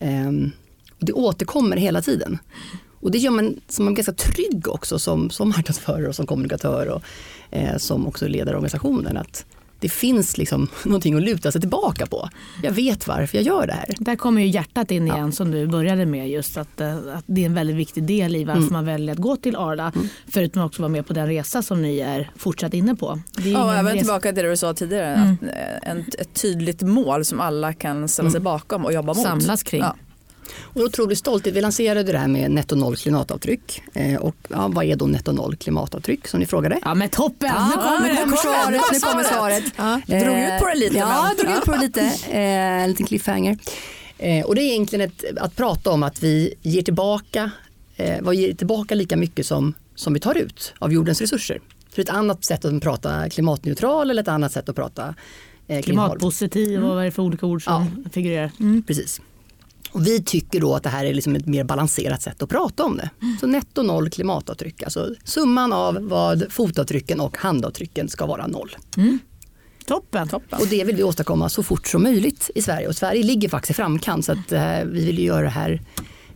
Um, 0.01 0.51
och 0.99 1.05
det 1.05 1.13
återkommer 1.13 1.77
hela 1.77 2.01
tiden. 2.01 2.39
Och 2.99 3.11
det 3.11 3.17
gör 3.17 3.31
man 3.31 3.59
som 3.67 3.85
man 3.85 3.93
är 3.93 3.95
ganska 3.95 4.13
trygg 4.13 4.67
också 4.67 4.99
som, 4.99 5.29
som 5.29 5.49
marknadsförare 5.49 6.07
och 6.07 6.15
som 6.15 6.27
kommunikatör 6.27 6.87
och 6.87 7.01
eh, 7.51 7.77
som 7.77 8.07
också 8.07 8.27
leder 8.27 8.55
organisationen. 8.55 9.17
Att 9.17 9.45
det 9.85 9.89
finns 9.89 10.37
liksom 10.37 10.67
någonting 10.85 11.15
att 11.15 11.21
luta 11.23 11.51
sig 11.51 11.61
tillbaka 11.61 12.05
på. 12.05 12.29
Jag 12.63 12.71
vet 12.71 13.07
varför 13.07 13.37
jag 13.37 13.45
gör 13.45 13.67
det 13.67 13.73
här. 13.73 13.95
Där 13.99 14.15
kommer 14.15 14.41
ju 14.41 14.47
hjärtat 14.47 14.91
in 14.91 15.07
igen 15.07 15.31
som 15.31 15.51
du 15.51 15.67
började 15.67 16.05
med 16.05 16.29
just 16.29 16.57
att, 16.57 16.81
eh, 16.81 16.95
att 16.95 17.23
det 17.27 17.41
är 17.41 17.45
en 17.45 17.53
väldigt 17.53 17.75
viktig 17.75 18.03
del 18.03 18.35
i 18.35 18.43
varför 18.43 18.61
Mm. 18.61 18.73
man 18.73 18.85
väljer 18.85 19.11
att 19.11 19.19
gå 19.21 19.35
till 19.35 19.55
Arla. 19.55 19.91
Förutom 20.27 20.61
att 20.61 20.65
också 20.67 20.81
vara 20.81 20.89
med 20.89 21.07
på 21.07 21.13
den 21.13 21.27
resa 21.27 21.61
som 21.61 21.81
ni 21.81 21.99
är 21.99 22.31
fortsatt 22.37 22.73
inne 22.73 22.95
på. 22.95 23.19
Ja, 23.37 23.73
även 23.73 23.85
resa- 23.93 23.97
tillbaka 23.97 24.33
till 24.33 24.43
det 24.43 24.49
du 24.49 24.57
sa 24.57 24.73
tidigare. 24.73 25.13
Att, 25.13 25.43
eh, 25.83 25.89
en, 25.91 25.99
ett 26.19 26.33
tydligt 26.33 26.81
mål 26.81 27.25
som 27.25 27.39
alla 27.39 27.73
kan 27.73 28.07
ställa 28.07 28.31
sig 28.31 28.39
bakom 28.41 28.85
och 28.85 28.93
jobba 28.93 29.13
mot. 29.13 29.23
Samlas 29.23 29.63
kring. 29.63 29.81
Ja. 29.81 29.95
Och 30.61 30.81
en 30.81 30.87
otrolig 30.87 31.17
stolthet. 31.17 31.53
Vi 31.53 31.61
lanserade 31.61 32.11
det 32.11 32.17
här 32.17 32.27
med 32.27 32.51
netto 32.51 32.75
noll 32.75 32.95
klimatavtryck. 32.95 33.81
Eh, 33.93 34.15
och 34.15 34.35
ja, 34.49 34.67
vad 34.67 34.85
är 34.85 34.95
då 34.95 35.05
netto 35.05 35.31
noll 35.31 35.55
klimatavtryck 35.55 36.27
som 36.27 36.39
ni 36.39 36.45
frågade? 36.45 36.79
Ja 36.81 36.93
men 36.93 37.09
toppen! 37.09 37.49
Ja, 37.55 37.67
nu 37.67 37.73
kommer 37.73 38.13
nu 38.13 38.15
kommer 38.23 38.37
svaret. 38.37 38.81
Nu 38.93 38.99
kommer 38.99 39.23
svaret. 39.23 39.63
Drog 40.25 40.37
ut 40.39 40.59
på 40.59 40.67
det 40.67 40.75
lite, 40.75 40.97
Ja, 40.97 41.23
men- 41.37 41.45
drog 41.45 41.57
ut 41.57 41.65
på 41.65 41.71
det 41.71 41.77
lite. 41.77 42.01
Eh, 42.29 42.83
en 42.83 42.89
liten 42.89 43.05
cliffhanger. 43.05 43.57
Eh, 44.17 44.45
och 44.45 44.55
det 44.55 44.61
är 44.61 44.71
egentligen 44.71 45.09
ett, 45.09 45.37
att 45.37 45.55
prata 45.55 45.91
om 45.91 46.03
att 46.03 46.23
vi 46.23 46.53
ger 46.61 46.81
tillbaka, 46.81 47.51
eh, 47.95 48.15
vad 48.21 48.35
ger 48.35 48.53
tillbaka 48.53 48.95
lika 48.95 49.17
mycket 49.17 49.45
som, 49.45 49.73
som 49.95 50.13
vi 50.13 50.19
tar 50.19 50.37
ut 50.37 50.73
av 50.79 50.93
jordens 50.93 51.21
resurser. 51.21 51.59
Så 51.95 52.01
ett 52.01 52.09
annat 52.09 52.45
sätt 52.45 52.65
att 52.65 52.81
prata 52.81 53.29
klimatneutral 53.29 54.09
eller 54.11 54.21
ett 54.21 54.27
annat 54.27 54.51
sätt 54.51 54.69
att 54.69 54.75
prata 54.75 55.15
eh, 55.67 55.81
Klimatpositiv 55.81 56.83
och 56.83 56.89
vad 56.89 57.01
är 57.01 57.05
det 57.05 57.11
för 57.11 57.23
olika 57.23 57.45
ord 57.45 57.63
som 57.63 58.05
figurerar? 58.13 58.51
Mm. 58.59 58.83
Precis. 58.83 59.21
Och 59.95 60.07
vi 60.07 60.23
tycker 60.23 60.59
då 60.59 60.75
att 60.75 60.83
det 60.83 60.89
här 60.89 61.05
är 61.05 61.13
liksom 61.13 61.35
ett 61.35 61.45
mer 61.45 61.63
balanserat 61.63 62.21
sätt 62.21 62.43
att 62.43 62.49
prata 62.49 62.83
om 62.83 62.97
det. 62.97 63.09
Så 63.39 63.47
netto 63.47 63.83
noll 63.83 64.09
klimatavtryck, 64.09 64.83
alltså 64.83 65.15
summan 65.23 65.73
av 65.73 65.97
vad 66.01 66.45
fotavtrycken 66.49 67.19
och 67.19 67.37
handavtrycken 67.37 68.09
ska 68.09 68.25
vara 68.25 68.47
noll. 68.47 68.75
Toppen. 70.29 70.59
Och 70.59 70.67
det 70.67 70.83
vill 70.83 70.95
vi 70.95 71.03
åstadkomma 71.03 71.49
så 71.49 71.63
fort 71.63 71.87
som 71.87 72.03
möjligt 72.03 72.49
i 72.55 72.61
Sverige. 72.61 72.87
Och 72.87 72.95
Sverige 72.95 73.23
ligger 73.23 73.49
faktiskt 73.49 73.71
i 73.71 73.73
framkant 73.73 74.25
så 74.25 74.31
att 74.31 74.51
eh, 74.51 74.83
vi 74.85 75.05
vill 75.05 75.19
göra 75.19 75.41
det 75.41 75.49
här 75.49 75.81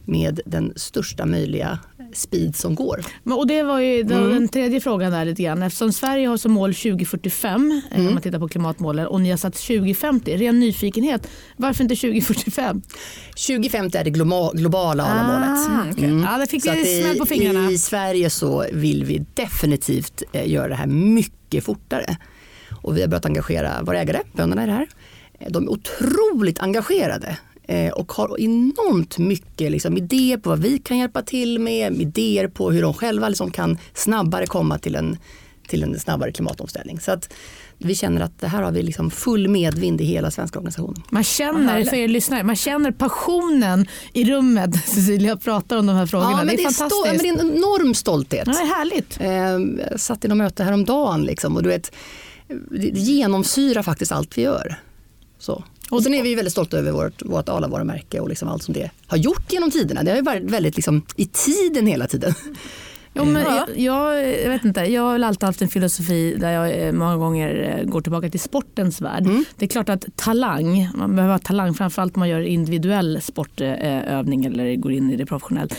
med 0.06 0.41
den 0.45 0.74
största 0.76 1.26
möjliga 1.26 1.80
speed 2.13 2.56
som 2.56 2.76
går. 2.76 3.00
Och 3.26 3.48
det 3.48 3.63
var 3.63 3.80
ju 3.80 4.02
Mm. 4.02 4.30
den, 4.30 4.48
tredje 4.50 4.82
frågan 4.82 5.12
där 5.12 5.26
lite 5.26 5.43
grann. 5.43 5.63
Eftersom 5.63 5.93
Sverige 5.93 6.28
har 6.28 6.38
som 6.38 6.52
mål 6.52 6.74
2045 6.76 7.82
eh, 7.91 7.95
Mm. 7.98 8.08
om 8.08 8.13
man 8.13 8.24
tittar 8.24 8.39
på 8.39 8.48
klimatmålen 8.48 9.08
och 9.08 9.22
ni 9.22 9.30
har 9.30 9.38
satt 9.38 9.54
2050. 9.56 10.38
Ren 10.38 10.60
nyfikenhet. 10.60 11.28
Varför 11.58 11.84
inte 11.84 11.95
2045? 11.95 12.82
2050 13.48 13.98
är 13.98 14.04
det 14.04 14.10
globala 14.10 15.04
ALA-målet. 15.04 15.93
okej. 15.95 16.10
Ja, 16.10 16.38
där 16.38 16.45
fick 16.45 16.63
Så 16.63 16.72
vi 16.72 17.02
smäll 17.02 17.17
på 17.17 17.26
fingrarna. 17.26 17.72
I 17.72 17.78
Sverige 17.78 18.30
så 18.30 18.65
vill 18.74 19.04
vi 19.06 19.26
definitivt 19.34 20.24
eh, 20.32 20.50
göra 20.50 20.67
det 20.67 20.76
här 20.76 20.88
mycket 20.88 21.63
fortare. 21.63 22.17
Och 22.82 22.98
vi 22.98 23.02
har 23.02 23.08
börjat 23.08 23.26
engagera 23.26 23.82
våra 23.84 24.00
ägare, 24.02 24.19
bönderna 24.34 24.63
i 24.63 24.65
det 24.65 24.72
här. 24.72 24.88
De 25.50 25.63
är 25.63 25.69
otroligt 25.72 26.60
engagerade 26.60 27.38
och 27.93 28.12
har 28.12 28.39
enormt 28.39 29.17
mycket 29.17 29.71
liksom, 29.71 29.97
idéer 29.97 30.38
på 30.38 30.49
vad 30.49 30.60
vi 30.60 30.79
kan 30.79 30.97
hjälpa 30.97 31.21
till 31.21 31.60
med, 31.60 32.01
idéer 32.01 32.47
på 32.47 32.71
hur 32.71 32.82
de 32.82 32.93
själva 32.93 33.29
liksom, 33.29 33.51
kan 33.51 33.77
snabbare 33.93 34.45
komma 34.45 34.77
till 34.77 34.95
en, 34.95 35.17
till 35.67 35.84
en 35.84 35.99
snabbare 35.99 36.32
klimatomställning. 36.32 36.99
Så 36.99 37.12
att 37.12 37.34
vi 37.77 37.95
känner 37.95 38.21
att 38.21 38.39
det 38.39 38.47
här 38.47 38.62
har 38.62 38.71
vi 38.71 38.84
liksom 38.84 39.12
full 39.12 39.47
medvind 39.47 40.01
i 40.01 40.03
hela 40.03 40.32
svenska 40.32 40.60
organisationen. 40.60 41.03
Man 41.10 41.23
känner, 41.23 41.84
för 41.84 41.97
er 41.97 42.08
lyssnare, 42.08 42.43
man 42.43 42.55
känner 42.55 42.91
passionen 42.91 43.88
i 44.13 44.25
rummet 44.25 44.75
Cecilia 44.86 45.38
pratar 45.38 45.77
om 45.77 45.86
de 45.86 45.95
här 45.95 46.05
frågorna. 46.05 46.32
Ja, 46.32 46.38
men 46.38 46.47
det 46.47 46.63
är 46.63 46.67
det, 46.67 46.73
stå, 46.73 46.84
fantastiskt. 46.84 47.23
men 47.23 47.36
det 47.36 47.41
är 47.41 47.45
en 47.45 47.58
enorm 47.58 47.93
stolthet. 47.93 48.43
Ja, 48.47 48.53
det 48.53 48.60
är 48.60 48.77
härligt. 48.77 49.19
Eh, 49.19 49.89
jag 49.91 49.99
satt 49.99 50.25
i 50.25 50.27
något 50.27 50.38
möte 50.38 50.63
häromdagen 50.63 51.23
liksom, 51.23 51.55
och 51.55 51.63
du 51.63 51.69
vet, 51.69 51.91
det 52.47 52.91
det 52.91 52.99
genomsyrar 52.99 53.84
faktiskt 53.84 54.12
allt 54.12 54.38
vi 54.38 54.41
gör. 54.41 54.75
Så. 55.39 55.63
Och 55.89 56.04
sen 56.04 56.13
är 56.13 56.23
vi 56.23 56.36
väldigt 56.36 56.52
stolta 56.52 56.78
över 56.78 56.91
vårt, 56.91 57.25
vårt 57.25 57.49
Arla-varumärke 57.49 58.19
och 58.19 58.30
liksom 58.30 58.49
allt 58.49 58.63
som 58.63 58.73
det 58.73 58.91
har 59.08 59.17
gjort 59.17 59.52
genom 59.52 59.71
tiderna. 59.71 60.04
Det 60.04 60.12
har 60.12 60.17
ju 60.17 60.23
varit 60.23 60.43
väldigt 60.43 60.75
liksom, 60.75 61.06
i 61.15 61.25
tiden 61.25 61.88
hela 61.88 62.08
tiden. 62.08 62.34
Jo, 63.13 63.25
men 63.25 63.43
jag, 63.43 63.67
jag, 63.75 64.28
jag 64.43 64.49
vet 64.49 64.65
inte, 64.65 64.82
jag 64.82 65.02
har 65.02 65.19
alltid 65.19 65.43
haft 65.43 65.62
en 65.62 65.67
filosofi 65.67 66.36
där 66.39 66.52
jag 66.52 66.88
eh, 66.88 66.91
många 66.91 67.17
gånger 67.17 67.78
eh, 67.80 67.89
går 67.89 68.02
tillbaka 68.02 68.30
till 68.30 68.39
sportens 68.39 69.02
värld. 69.02 69.23
Det 69.56 69.65
är 69.65 69.69
klart 69.69 69.89
att 69.89 70.06
talang, 70.15 70.89
man 70.95 71.15
behöver 71.15 71.34
ha 71.34 71.39
talang 71.39 71.73
framförallt 71.73 72.15
om 72.15 72.19
man 72.19 72.30
gör 72.30 72.41
individuell 72.41 73.21
sportövning 73.21 74.45
eller 74.45 74.75
går 74.75 74.91
in 74.91 75.12
i 75.12 75.15
det 75.15 75.25
professionellt. 75.25 75.75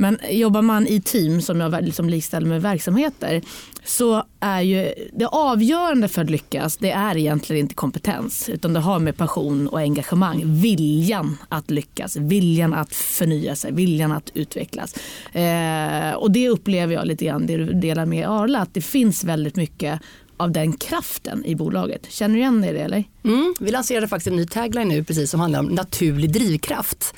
Men 0.00 0.18
jobbar 0.30 0.62
man 0.62 0.86
i 0.86 1.00
team 1.00 1.42
som 1.42 1.60
jag 1.60 1.84
liksom 1.84 2.08
likställer 2.08 2.46
med 2.46 2.62
verksamheter 2.62 3.42
så 3.84 4.24
är 4.40 4.60
ju 4.60 4.94
det 5.12 5.26
avgörande 5.26 6.08
för 6.08 6.22
att 6.22 6.30
lyckas 6.30 6.76
det 6.76 6.90
är 6.90 7.16
egentligen 7.16 7.60
inte 7.60 7.74
kompetens 7.74 8.48
utan 8.48 8.72
det 8.72 8.80
har 8.80 8.98
med 8.98 9.16
passion 9.16 9.68
och 9.68 9.78
engagemang, 9.78 10.42
viljan 10.44 11.36
att 11.48 11.70
lyckas, 11.70 12.16
viljan 12.16 12.74
att 12.74 12.94
förnya 12.94 13.56
sig, 13.56 13.72
viljan 13.72 14.12
att 14.12 14.30
utvecklas. 14.34 14.94
Eh, 15.32 16.12
och 16.12 16.30
det 16.30 16.48
upplever 16.48 16.94
jag 16.94 17.06
lite 17.06 17.24
grann 17.24 17.46
det 17.46 17.56
du 17.56 17.72
delar 17.72 18.06
med 18.06 18.28
Arla 18.28 18.58
att 18.58 18.74
det 18.74 18.80
finns 18.80 19.24
väldigt 19.24 19.56
mycket 19.56 20.00
av 20.36 20.52
den 20.52 20.72
kraften 20.72 21.44
i 21.44 21.54
bolaget. 21.54 22.06
Känner 22.10 22.34
du 22.34 22.40
igen 22.40 22.60
dig 22.60 22.70
i 22.70 22.72
det 22.72 22.80
eller? 22.80 23.04
Mm. 23.24 23.54
Vi 23.60 23.70
lanserade 23.70 24.08
faktiskt 24.08 24.26
en 24.26 24.36
ny 24.36 24.46
tagline 24.46 24.88
nu 24.88 25.04
precis 25.04 25.30
som 25.30 25.40
handlar 25.40 25.60
om 25.60 25.66
naturlig 25.66 26.32
drivkraft. 26.32 27.14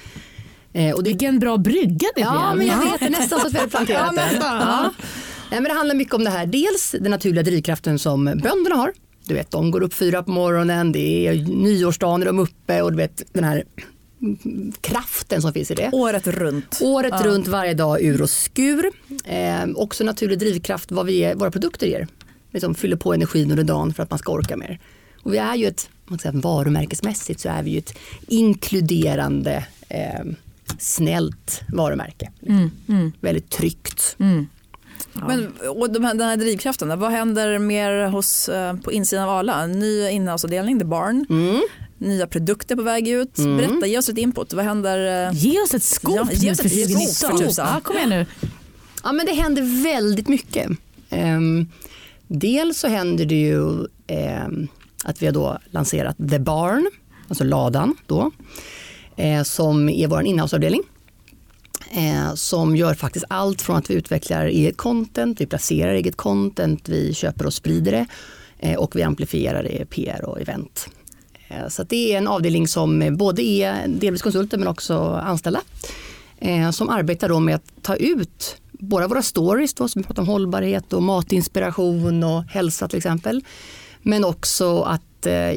Eh, 0.73 0.95
och 0.95 1.03
det... 1.03 1.11
Vilken 1.11 1.39
bra 1.39 1.57
brygga 1.57 2.09
det 2.15 2.21
Ja, 2.21 2.53
blev. 2.55 2.67
men 2.69 2.77
jag 2.77 2.91
vet 2.93 3.01
det. 3.01 3.11
Nästan 3.11 3.41
så 3.41 3.47
att 3.47 3.55
vi 3.55 3.59
hade 3.59 3.71
planterat 3.77 4.13
Ja, 4.17 4.23
den. 4.23 4.35
Ja. 4.41 4.91
Nej, 5.51 5.61
men 5.61 5.65
det 5.65 5.73
handlar 5.75 5.95
mycket 5.95 6.15
om 6.15 6.25
det 6.25 6.31
här. 6.31 6.47
Dels 6.47 6.95
den 7.01 7.11
naturliga 7.11 7.43
drivkraften 7.43 7.99
som 7.99 8.25
bönderna 8.25 8.75
har. 8.77 8.93
Du 9.25 9.35
vet, 9.35 9.51
de 9.51 9.71
går 9.71 9.83
upp 9.83 9.95
fyra 9.95 10.23
på 10.23 10.31
morgonen, 10.31 10.93
det 10.93 11.27
är 11.27 11.35
nyårsdagen 11.35 12.23
är 12.23 12.27
de 12.27 12.39
uppe 12.39 12.83
och 12.83 12.91
du 12.91 12.97
vet 12.97 13.23
den 13.33 13.45
här 13.45 13.65
kraften 14.81 15.43
som 15.43 15.53
finns 15.53 15.71
i 15.71 15.75
det. 15.75 15.91
Året 15.93 16.27
runt. 16.27 16.79
Året 16.83 17.15
Ja. 17.19 17.27
runt 17.27 17.49
varje 17.49 17.75
dag 17.75 18.03
ur 18.03 18.23
och 18.23 18.31
skur. 18.31 18.91
Eh, 19.25 19.65
också 19.75 20.05
naturlig 20.05 20.39
drivkraft 20.39 20.91
vad 20.93 21.07
vi 21.07 21.13
ger, 21.13 21.35
våra 21.35 21.51
produkter 21.51 21.87
ger. 21.87 22.09
Liksom 22.53 22.75
fyller 22.75 22.97
på 22.97 23.15
energin 23.15 23.51
under 23.51 23.65
dagen 23.65 23.95
för 23.95 24.03
att 24.03 24.11
man 24.11 24.19
ska 24.19 24.33
orka 24.33 24.57
mer. 24.57 24.81
Och 25.23 25.33
vi 25.35 25.39
är 25.39 25.55
ju 25.55 25.67
ett, 25.67 25.89
man 26.07 26.19
ska 26.19 26.31
säga, 26.31 26.41
varumärkesmässigt 26.41 27.41
så 27.41 27.49
är 27.49 27.63
vi 27.63 27.71
ju 27.71 27.79
ett 27.79 27.95
inkluderande 28.29 29.65
eh, 29.89 30.25
snällt 30.83 31.61
varumärke. 31.69 32.31
Väldigt 33.21 33.51
tryggt. 33.51 34.17
Men, 35.15 35.53
och 35.69 35.91
de 35.93 36.05
här, 36.05 36.15
den 36.15 36.29
här 36.29 36.37
drivkraften, 36.37 36.99
vad 37.01 37.11
händer 37.11 37.59
mer 37.59 38.07
hos, 38.09 38.49
eh, 38.49 38.77
på 38.77 38.93
insidan 38.93 39.25
av 39.29 39.31
Arla? 39.39 39.67
Ny 39.67 40.09
innehavsavdelning, 40.11 40.79
The 40.79 40.85
Barn. 40.85 41.27
Nya 41.99 42.27
produkter 42.27 42.77
på 42.77 42.83
väg 42.83 43.09
ut. 43.09 43.35
Berätta, 43.37 43.87
ge 43.87 43.99
oss 43.99 44.09
ett 44.09 44.19
input. 44.19 44.53
Vad 44.53 44.65
händer? 44.65 45.27
eh, 45.29 45.35
Ge 45.37 45.61
oss 45.61 45.75
ett 45.75 45.83
scoop 45.83 46.17
Ja, 46.17 46.29
ge 46.33 46.53
oss 46.53 46.61
ett 46.61 46.73
2019. 46.73 47.39
för 47.39 47.47
tusan. 47.47 47.69
Ja, 47.75 47.81
kom 47.81 47.97
igen 47.97 48.09
nu. 48.09 48.27
Ja 49.05 49.13
men 49.13 49.27
det 49.27 49.33
händer 49.33 49.83
väldigt 49.85 50.29
mycket. 50.29 50.71
Ehm, 51.11 51.67
dels 52.29 52.79
så 52.79 52.89
händer 52.89 53.25
det 53.25 53.35
ju 53.41 53.87
ehm, 54.07 54.69
att 55.05 55.23
vi 55.23 55.27
har 55.27 55.33
då 55.33 55.59
lanserat 55.71 56.17
The 56.31 56.39
Barn, 56.39 56.91
alltså 57.29 57.45
ladan 57.45 57.97
då, 58.07 58.31
eh, 59.17 59.43
som 59.43 59.89
är 59.89 60.09
vår 60.09 60.23
innehavsavdelning. 60.23 60.83
Eh, 61.91 62.35
som 62.35 62.77
gör 62.77 62.95
faktiskt 62.95 63.25
allt 63.29 63.63
från 63.63 63.77
att 63.77 63.91
vi 63.91 63.95
utvecklar 63.95 64.47
eget 64.47 64.77
content, 64.77 65.41
vi 65.41 65.47
placerar 65.47 65.95
eget 65.95 66.17
content, 66.17 66.89
vi 66.89 67.15
köper 67.15 67.47
och 67.47 67.55
sprider 67.55 67.93
det 67.93 68.07
eh, 68.59 68.79
och 68.79 68.97
vi 68.97 69.03
amplifierar 69.03 69.63
det 69.63 69.83
i 69.83 69.85
PR 69.85 70.25
och 70.25 70.41
event. 70.41 70.89
Eh, 71.49 71.69
så 71.69 71.83
att 71.83 71.89
det 71.89 72.13
är 72.13 72.19
en 72.19 72.29
avdelning 72.29 72.69
som 72.69 73.17
både 73.17 73.43
är 73.43 73.89
delvis 73.89 74.23
konsulter 74.23 74.59
men 74.59 74.69
också 74.69 74.99
anställda 75.25 75.61
eh, 76.39 76.71
som 76.71 76.89
arbetar 76.89 77.29
då 77.29 77.41
med 77.41 77.55
att 77.55 77.73
ta 77.83 77.97
ut 77.97 78.57
båda 78.73 79.09
våra 79.09 79.23
stories 79.23 79.75
då, 79.75 79.89
som 79.89 80.03
vi 80.03 80.07
pratar 80.07 80.23
om 80.23 80.29
hållbarhet 80.29 80.93
och 80.93 81.03
matinspiration 81.03 82.25
och 82.25 82.45
hälsa 82.45 82.89
till 82.89 82.99
exempel. 82.99 83.45
Men 84.03 84.25
också 84.25 84.83
att 84.83 85.27
eh, 85.27 85.53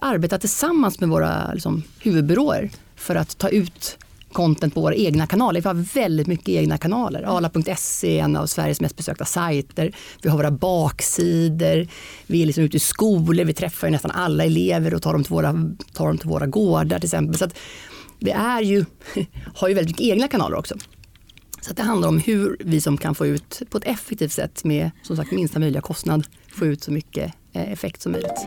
arbeta 0.00 0.38
tillsammans 0.38 1.00
med 1.00 1.08
våra 1.08 1.52
liksom, 1.52 1.82
huvudbyråer 2.00 2.70
för 2.98 3.14
att 3.14 3.38
ta 3.38 3.48
ut 3.48 3.98
content 4.32 4.74
på 4.74 4.80
våra 4.80 4.94
egna 4.94 5.26
kanaler. 5.26 5.60
Vi 5.60 5.68
har 5.68 5.74
väldigt 5.74 6.26
mycket 6.26 6.48
egna 6.48 6.78
kanaler. 6.78 7.22
Arla.se 7.36 8.18
är 8.18 8.24
en 8.24 8.36
av 8.36 8.46
Sveriges 8.46 8.80
mest 8.80 8.96
besökta 8.96 9.24
sajter. 9.24 9.92
Vi 10.22 10.28
har 10.28 10.36
våra 10.36 10.50
baksidor. 10.50 11.88
Vi 12.26 12.42
är 12.42 12.46
liksom 12.46 12.64
ute 12.64 12.76
i 12.76 12.80
skolor. 12.80 13.44
Vi 13.44 13.54
träffar 13.54 13.90
nästan 13.90 14.10
alla 14.10 14.44
elever 14.44 14.94
och 14.94 15.02
tar 15.02 15.12
dem 15.12 15.24
till 15.24 15.32
våra, 15.32 15.52
tar 15.92 16.06
dem 16.06 16.18
till 16.18 16.28
våra 16.28 16.46
gårdar 16.46 16.98
till 16.98 17.06
exempel. 17.06 17.38
Så 17.38 17.44
att 17.44 17.58
vi 18.18 18.30
är 18.30 18.62
ju, 18.62 18.84
har 19.54 19.68
ju 19.68 19.74
väldigt 19.74 19.90
mycket 19.90 20.14
egna 20.14 20.28
kanaler 20.28 20.56
också. 20.56 20.74
Så 21.60 21.74
det 21.74 21.82
handlar 21.82 22.08
om 22.08 22.18
hur 22.18 22.56
vi 22.60 22.80
som 22.80 22.96
kan 22.96 23.14
få 23.14 23.26
ut 23.26 23.62
på 23.70 23.78
ett 23.78 23.86
effektivt 23.86 24.32
sätt 24.32 24.64
med 24.64 24.90
som 25.02 25.16
sagt 25.16 25.32
minsta 25.32 25.58
möjliga 25.58 25.80
kostnad 25.80 26.26
få 26.48 26.66
ut 26.66 26.82
så 26.82 26.92
mycket 26.92 27.32
eh, 27.52 27.72
effekt 27.72 28.02
som 28.02 28.12
möjligt. 28.12 28.46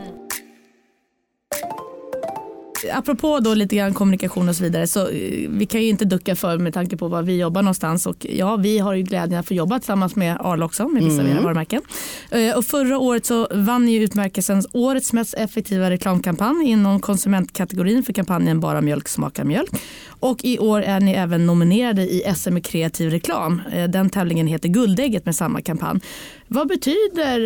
Apropå 2.92 3.40
då 3.40 3.54
lite 3.54 3.76
grann 3.76 3.94
kommunikation 3.94 4.48
och 4.48 4.56
så 4.56 4.62
vidare 4.62 4.86
så 4.86 5.00
eh, 5.08 5.48
vi 5.50 5.66
kan 5.66 5.82
ju 5.82 5.88
inte 5.88 6.04
ducka 6.04 6.36
för 6.36 6.58
med 6.58 6.74
tanke 6.74 6.96
på 6.96 7.08
var 7.08 7.22
vi 7.22 7.36
jobbar 7.40 7.62
någonstans 7.62 8.06
och 8.06 8.26
ja 8.30 8.56
vi 8.56 8.78
har 8.78 8.94
ju 8.94 9.02
glädjen 9.02 9.40
att 9.40 9.46
få 9.48 9.54
jobba 9.54 9.78
tillsammans 9.78 10.16
med 10.16 10.36
Arla 10.40 10.64
också 10.64 10.88
med 10.88 11.04
vissa 11.04 11.22
era 11.22 11.40
varumärken. 11.40 11.82
Eh, 12.30 12.56
Och 12.56 12.64
förra 12.64 12.98
året 12.98 13.26
så 13.26 13.48
vann 13.54 13.84
ni 13.84 13.94
utmärkelsen 13.94 14.62
årets 14.72 15.12
mest 15.12 15.34
effektiva 15.34 15.90
reklamkampanj 15.90 16.70
inom 16.70 17.00
konsumentkategorin 17.00 18.02
för 18.02 18.12
kampanjen 18.12 18.60
Bara 18.60 18.80
mjölk 18.80 19.08
smakar 19.08 19.44
mjölk. 19.44 19.70
Och 20.08 20.44
i 20.44 20.58
år 20.58 20.82
är 20.82 21.00
ni 21.00 21.12
även 21.12 21.46
nominerade 21.46 22.02
i 22.02 22.34
SM 22.36 22.60
kreativ 22.60 23.10
reklam. 23.10 23.62
Eh, 23.72 23.84
Den 23.88 24.10
tävlingen 24.10 24.46
heter 24.46 24.68
Guldägget 24.68 25.24
med 25.26 25.36
samma 25.36 25.60
kampanj. 25.62 26.00
Vad 26.48 26.68
betyder 26.68 27.38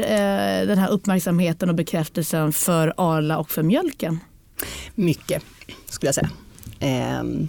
den 0.66 0.78
här 0.78 0.90
uppmärksamheten 0.90 1.68
och 1.68 1.74
bekräftelsen 1.74 2.52
för 2.52 2.94
Arla 2.96 3.38
och 3.38 3.50
för 3.50 3.62
mjölken? 3.62 4.18
Mycket 4.94 5.42
skulle 5.86 6.08
jag 6.08 6.14
säga. 6.14 6.30
Ehm, 6.80 7.48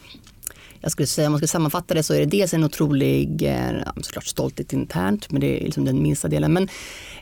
jag 0.82 0.92
skulle 0.92 1.08
säga 1.08 1.28
om 1.28 1.32
man 1.32 1.40
ska 1.40 1.48
sammanfatta 1.48 1.94
det 1.94 2.04
så 2.04 2.14
är 2.14 2.20
det 2.20 2.26
dels 2.26 2.54
en 2.54 2.64
otrolig, 2.64 3.44
eh, 3.44 3.72
såklart 4.02 4.26
stolthet 4.26 4.74
internt, 4.74 5.32
men 5.32 5.42
det 5.42 5.62
är 5.62 5.66
liksom 5.66 5.86
den 5.86 6.02
minsta 6.02 6.28
delen. 6.28 6.54
Men 6.54 6.70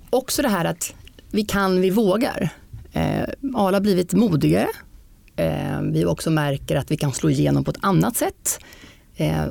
också 0.10 0.42
det 0.42 0.50
här 0.50 0.66
att 0.66 0.94
vi 1.32 1.44
kan, 1.44 1.82
vi 1.82 1.90
vågar. 1.90 2.50
Ehm, 2.94 3.56
Arla 3.56 3.76
har 3.76 3.82
blivit 3.82 4.14
modigare. 4.14 4.68
Ehm, 5.36 5.94
vi 5.94 6.06
också 6.06 6.30
märker 6.30 6.76
att 6.76 6.92
vi 6.92 6.98
kan 6.98 7.14
slå 7.14 7.30
igenom 7.30 7.64
på 7.64 7.72
ett 7.72 7.78
annat 7.82 8.18
sätt. 8.18 8.60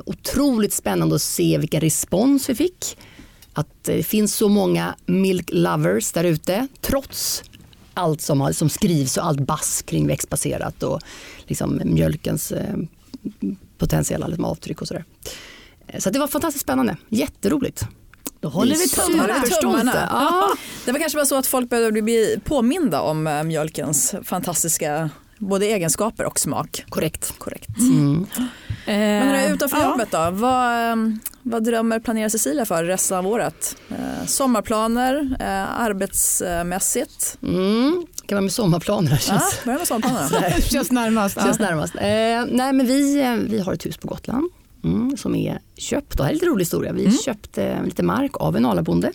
Otroligt 0.05 0.73
spännande 0.73 1.15
att 1.15 1.21
se 1.21 1.57
vilken 1.57 1.81
respons 1.81 2.49
vi 2.49 2.55
fick. 2.55 2.97
Att 3.53 3.83
det 3.83 4.03
finns 4.03 4.35
så 4.35 4.49
många 4.49 4.95
milk 5.05 5.49
lovers 5.53 6.11
där 6.11 6.23
ute 6.23 6.67
trots 6.81 7.43
allt 7.95 8.21
som, 8.21 8.53
som 8.53 8.69
skrivs 8.69 9.17
och 9.17 9.25
allt 9.25 9.39
bass 9.39 9.81
kring 9.81 10.07
växtbaserat 10.07 10.83
och 10.83 11.01
liksom 11.45 11.81
mjölkens 11.85 12.51
eh, 12.51 12.75
potentiella 13.77 14.27
liksom, 14.27 14.45
avtryck 14.45 14.81
och 14.81 14.87
sådär. 14.87 15.05
Eh, 15.87 15.99
Så 15.99 16.09
det 16.09 16.19
var 16.19 16.27
fantastiskt 16.27 16.63
spännande, 16.63 16.97
jätteroligt. 17.09 17.87
Då 18.39 18.49
håller 18.49 18.75
vi 18.75 18.87
tummarna. 18.89 19.33
Tummarna. 19.61 20.07
Ja. 20.11 20.49
Det 20.85 20.91
var 20.91 20.99
kanske 20.99 21.17
bara 21.17 21.25
så 21.25 21.35
att 21.37 21.47
folk 21.47 21.69
behövde 21.69 22.01
bli 22.01 22.39
påminda 22.45 23.01
om 23.01 23.27
eh, 23.27 23.43
mjölkens 23.43 24.15
fantastiska 24.23 25.09
både 25.37 25.65
egenskaper 25.65 26.25
och 26.25 26.39
smak. 26.39 26.83
Korrekt. 26.89 27.33
Korrekt. 27.37 27.69
Eh, 27.69 28.93
Men 28.95 29.27
hörru, 29.27 29.53
utanför 29.53 29.77
ja. 29.77 29.89
jobbet 29.91 30.11
då, 30.11 30.29
vad, 30.31 30.89
eh, 30.91 30.95
vad 31.41 31.63
drömmer 31.63 31.99
planerar 31.99 32.29
Cecilia 32.29 32.65
för 32.65 32.83
resten 32.83 33.17
av 33.17 33.27
året? 33.27 33.75
Eh, 33.89 34.25
sommarplaner, 34.27 35.37
eh, 35.39 35.79
arbetsmässigt? 35.81 37.37
Mm. 37.43 38.05
Kan 38.25 38.35
man 38.35 38.43
med 38.43 38.53
sommarplaner? 38.53 39.11
Ja, 39.11 39.17
Känns, 39.17 39.63
börja 39.65 39.77
med 39.77 39.87
sommarplanerna. 39.87 40.51
Känns 40.61 40.91
närmast. 40.91 41.35
känns 41.41 41.59
närmast. 41.59 41.95
Eh, 41.95 42.01
nej 42.01 42.73
men 42.73 42.85
vi, 42.85 43.15
vi 43.49 43.59
har 43.59 43.73
ett 43.73 43.85
hus 43.85 43.97
på 43.97 44.07
Gotland 44.07 44.49
mm, 44.83 45.17
som 45.17 45.35
är 45.35 45.59
köpt. 45.77 46.17
Det 46.17 46.23
här 46.23 46.29
är 46.29 46.33
en 46.33 46.35
lite 46.37 46.45
rolig 46.45 46.61
historia. 46.65 46.93
Vi 46.93 47.17
köpte 47.17 47.81
lite 47.85 48.03
mark 48.03 48.31
av 48.37 48.55
en 48.57 48.65
alabonde 48.65 49.11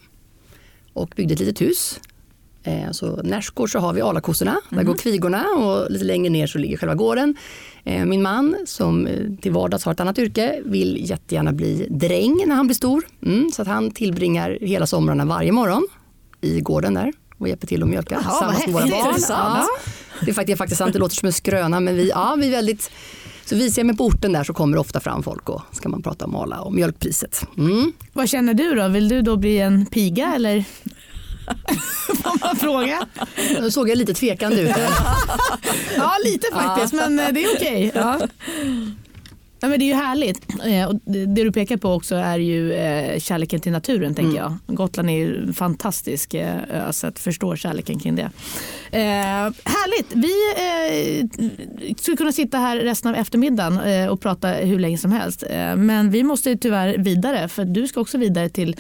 och 0.93 1.13
byggde 1.17 1.35
ett 1.35 1.41
litet 1.41 1.61
hus. 1.61 2.01
Eh, 2.63 2.91
så 2.91 3.21
närsgård 3.23 3.73
så 3.73 3.79
har 3.79 3.93
vi 3.93 4.01
alakossorna, 4.01 4.61
där 4.69 4.83
går 4.83 4.95
kvigorna 4.95 5.45
och 5.45 5.91
lite 5.91 6.05
längre 6.05 6.31
ner 6.31 6.47
så 6.47 6.59
ligger 6.59 6.77
själva 6.77 6.95
gården. 6.95 7.37
Eh, 7.85 8.05
min 8.05 8.23
man 8.23 8.57
som 8.65 9.07
eh, 9.07 9.15
till 9.43 9.53
vardags 9.53 9.85
har 9.85 9.93
ett 9.93 10.01
annat 10.01 10.19
yrke 10.19 10.61
vill 10.65 11.11
jättegärna 11.11 11.53
bli 11.53 11.87
dräng 11.91 12.45
när 12.47 12.55
han 12.57 12.67
blir 12.67 12.75
stor. 12.75 13.05
Mm, 13.23 13.51
så 13.53 13.63
att 13.63 13.69
han 13.69 13.91
tillbringar 13.91 14.59
hela 14.61 14.87
somrarna 14.87 15.25
varje 15.25 15.53
morgon 15.53 15.89
i 16.41 16.61
gården 16.61 16.95
där 16.95 17.13
och 17.39 17.49
hjälper 17.49 17.67
till 17.67 17.83
att 17.83 17.89
mjölka 17.89 18.15
Jaha, 18.15 18.23
tillsammans 18.23 18.67
med 18.67 18.75
våra 18.75 19.05
barn. 19.05 19.21
Ja, 19.29 19.67
det 20.25 20.31
är 20.31 20.35
faktiskt, 20.35 20.59
faktiskt 20.59 20.79
sant, 20.79 20.93
det 20.93 20.99
låter 20.99 21.17
som 21.17 21.27
en 21.27 21.33
skröna 21.33 21.81
men 21.81 21.97
vi, 21.97 22.09
ja, 22.09 22.37
vi 22.39 22.47
är 22.47 22.51
väldigt 22.51 22.91
så 23.45 23.57
visar 23.57 23.81
jag 23.81 23.87
mig 23.87 23.97
på 23.97 24.05
orten 24.05 24.33
där 24.33 24.45
så 24.45 24.53
kommer 24.53 24.77
det 24.77 24.81
ofta 24.81 25.01
fram 25.01 25.23
folk 25.23 25.49
och 25.49 25.63
ska 25.73 25.89
man 25.89 26.03
prata 26.03 26.25
om 26.25 26.37
Arla 26.37 26.61
och 26.61 26.75
mjölkpriset. 26.75 27.47
Mm. 27.59 27.93
Vad 28.13 28.29
känner 28.29 28.55
du 28.55 28.75
då? 28.75 28.89
Vill 28.89 29.09
du 29.09 29.23
då 29.23 29.37
bli 29.37 29.59
en 29.59 29.87
piga 29.87 30.35
eller? 30.35 30.65
Får 32.23 32.47
man 32.47 32.57
fråga? 32.57 33.07
Nu 33.61 33.71
såg 33.71 33.89
jag 33.89 33.99
lite 33.99 34.15
tvekande 34.15 34.61
ut. 34.61 34.71
Ja, 35.97 36.13
lite 36.25 36.47
faktiskt, 36.53 36.93
men 36.95 37.19
eh, 37.19 37.29
det 37.33 37.45
är 37.45 37.57
okej. 37.57 37.91
Ja. 37.95 38.21
Ja, 39.63 39.69
men 39.69 39.79
det 39.79 39.85
är 39.85 39.87
ju 39.87 39.95
härligt. 39.95 40.41
Eh, 40.67 40.85
Och 40.89 40.95
det 41.05 41.45
du 41.45 41.53
pekar 41.53 41.77
på 41.77 41.93
också 41.93 42.15
är 42.15 42.39
ju 42.39 42.73
eh, 42.73 43.19
kärleken 43.21 43.61
till 43.61 43.73
naturen. 43.73 44.15
tänker 44.15 44.37
jag. 44.39 44.57
Gotland 44.67 45.11
är 45.11 45.15
ju 45.15 45.43
en 45.43 45.55
fantastisk 45.55 46.35
ö, 46.35 46.61
så 46.93 47.07
att 47.07 47.19
förstå 47.19 47.57
kärleken 47.57 47.99
kring 47.99 48.17
det. 48.17 48.31
Eh, 48.93 49.01
härligt! 49.65 50.13
Vi 50.15 50.33
eh, 51.91 51.95
skulle 51.97 52.17
kunna 52.17 52.33
sitta 52.33 52.59
här 52.59 52.77
resten 52.77 53.11
av 53.11 53.17
eftermiddagen 53.17 53.81
eh, 53.81 54.07
och 54.09 54.21
prata 54.21 54.49
hur 54.49 54.79
länge 54.79 54.99
som 54.99 55.13
helst. 55.13 55.45
Men 55.77 56.11
vi 56.11 56.23
måste 56.23 56.57
tyvärr 56.57 56.99
vidare 56.99 57.49
för 57.49 57.65
du 57.65 57.89
ska 57.89 58.01
också 58.01 58.19
vidare 58.19 58.49
till 58.49 58.77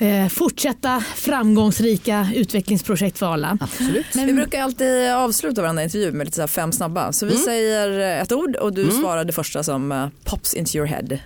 eh, 0.00 0.28
fortsätta 0.28 1.00
framgångsrika 1.16 2.28
utvecklingsprojekt 2.34 3.18
för 3.18 3.26
alla. 3.26 3.58
Absolut. 3.60 4.06
Vi 4.16 4.32
brukar 4.32 4.62
alltid 4.62 5.10
avsluta 5.12 5.62
varandra 5.62 5.82
intervju 5.82 6.12
med 6.12 6.24
lite 6.26 6.34
så 6.36 6.42
här 6.42 6.46
fem 6.48 6.72
snabba. 6.72 7.12
Så 7.12 7.26
vi 7.26 7.36
säger 7.36 7.98
ett 8.22 8.32
ord 8.32 8.56
och 8.56 8.74
du 8.74 8.90
svarar 8.90 9.24
det 9.24 9.32
första 9.32 9.62
som 9.62 9.92
eh, 9.92 10.08
pops 10.24 10.54
into 10.54 10.76
your 10.76 10.86
head. 10.86 11.18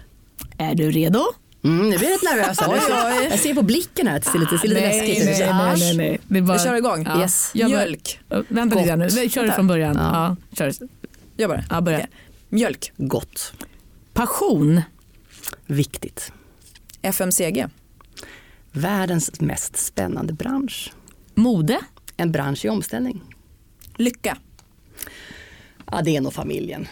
Är 0.58 0.74
du 0.74 0.90
redo? 0.90 1.20
Mm, 1.64 1.90
nu 1.90 1.98
blir 1.98 2.08
jag 2.08 2.14
rätt 2.14 2.22
nervös. 2.22 2.60
här. 2.60 2.68
Oj, 2.72 2.80
oj. 3.20 3.28
Jag 3.30 3.38
ser 3.38 3.54
på 3.54 3.62
blicken 3.62 4.06
här 4.06 4.16
att 4.16 4.24
det 4.24 4.30
ser 4.30 4.38
lite, 4.38 4.58
ser 4.58 4.68
lite 4.68 4.80
läskigt 4.80 5.18
ut. 5.22 5.24
nej, 5.26 5.38
nej, 5.52 5.76
nej, 5.78 5.96
nej. 5.96 6.20
Det 6.28 6.38
är 6.38 6.42
bara... 6.42 6.58
Vi 6.58 6.64
kör 6.64 6.74
igång. 6.74 7.04
Ja. 7.08 7.20
Yes. 7.20 7.50
Jag 7.54 7.70
bara- 7.70 7.78
Mjölk. 7.80 8.20
Vänta 8.48 8.80
lite 8.80 8.96
nu. 8.96 9.08
Vi 9.08 9.28
kör 9.30 9.44
det 9.46 9.52
från 9.52 9.66
början. 9.66 9.96
Ja. 9.98 10.36
Ja. 10.50 10.56
kör. 10.56 10.72
Gör 11.36 11.48
bara. 11.48 11.64
Ja, 11.70 11.80
börja. 11.80 11.98
Okej. 11.98 12.10
Mjölk. 12.48 12.92
Gott. 12.96 13.52
Passion. 14.12 14.80
Viktigt. 15.66 16.32
FMCG. 17.02 17.66
Världens 18.76 19.40
mest 19.40 19.76
spännande 19.76 20.32
bransch. 20.32 20.92
Mode. 21.34 21.80
En 22.16 22.32
bransch 22.32 22.64
i 22.64 22.68
omställning. 22.68 23.22
Lycka. 23.96 24.36
Ja, 25.90 26.02
det 26.02 26.16
är 26.16 26.20
nog 26.20 26.32
familjen. 26.32 26.88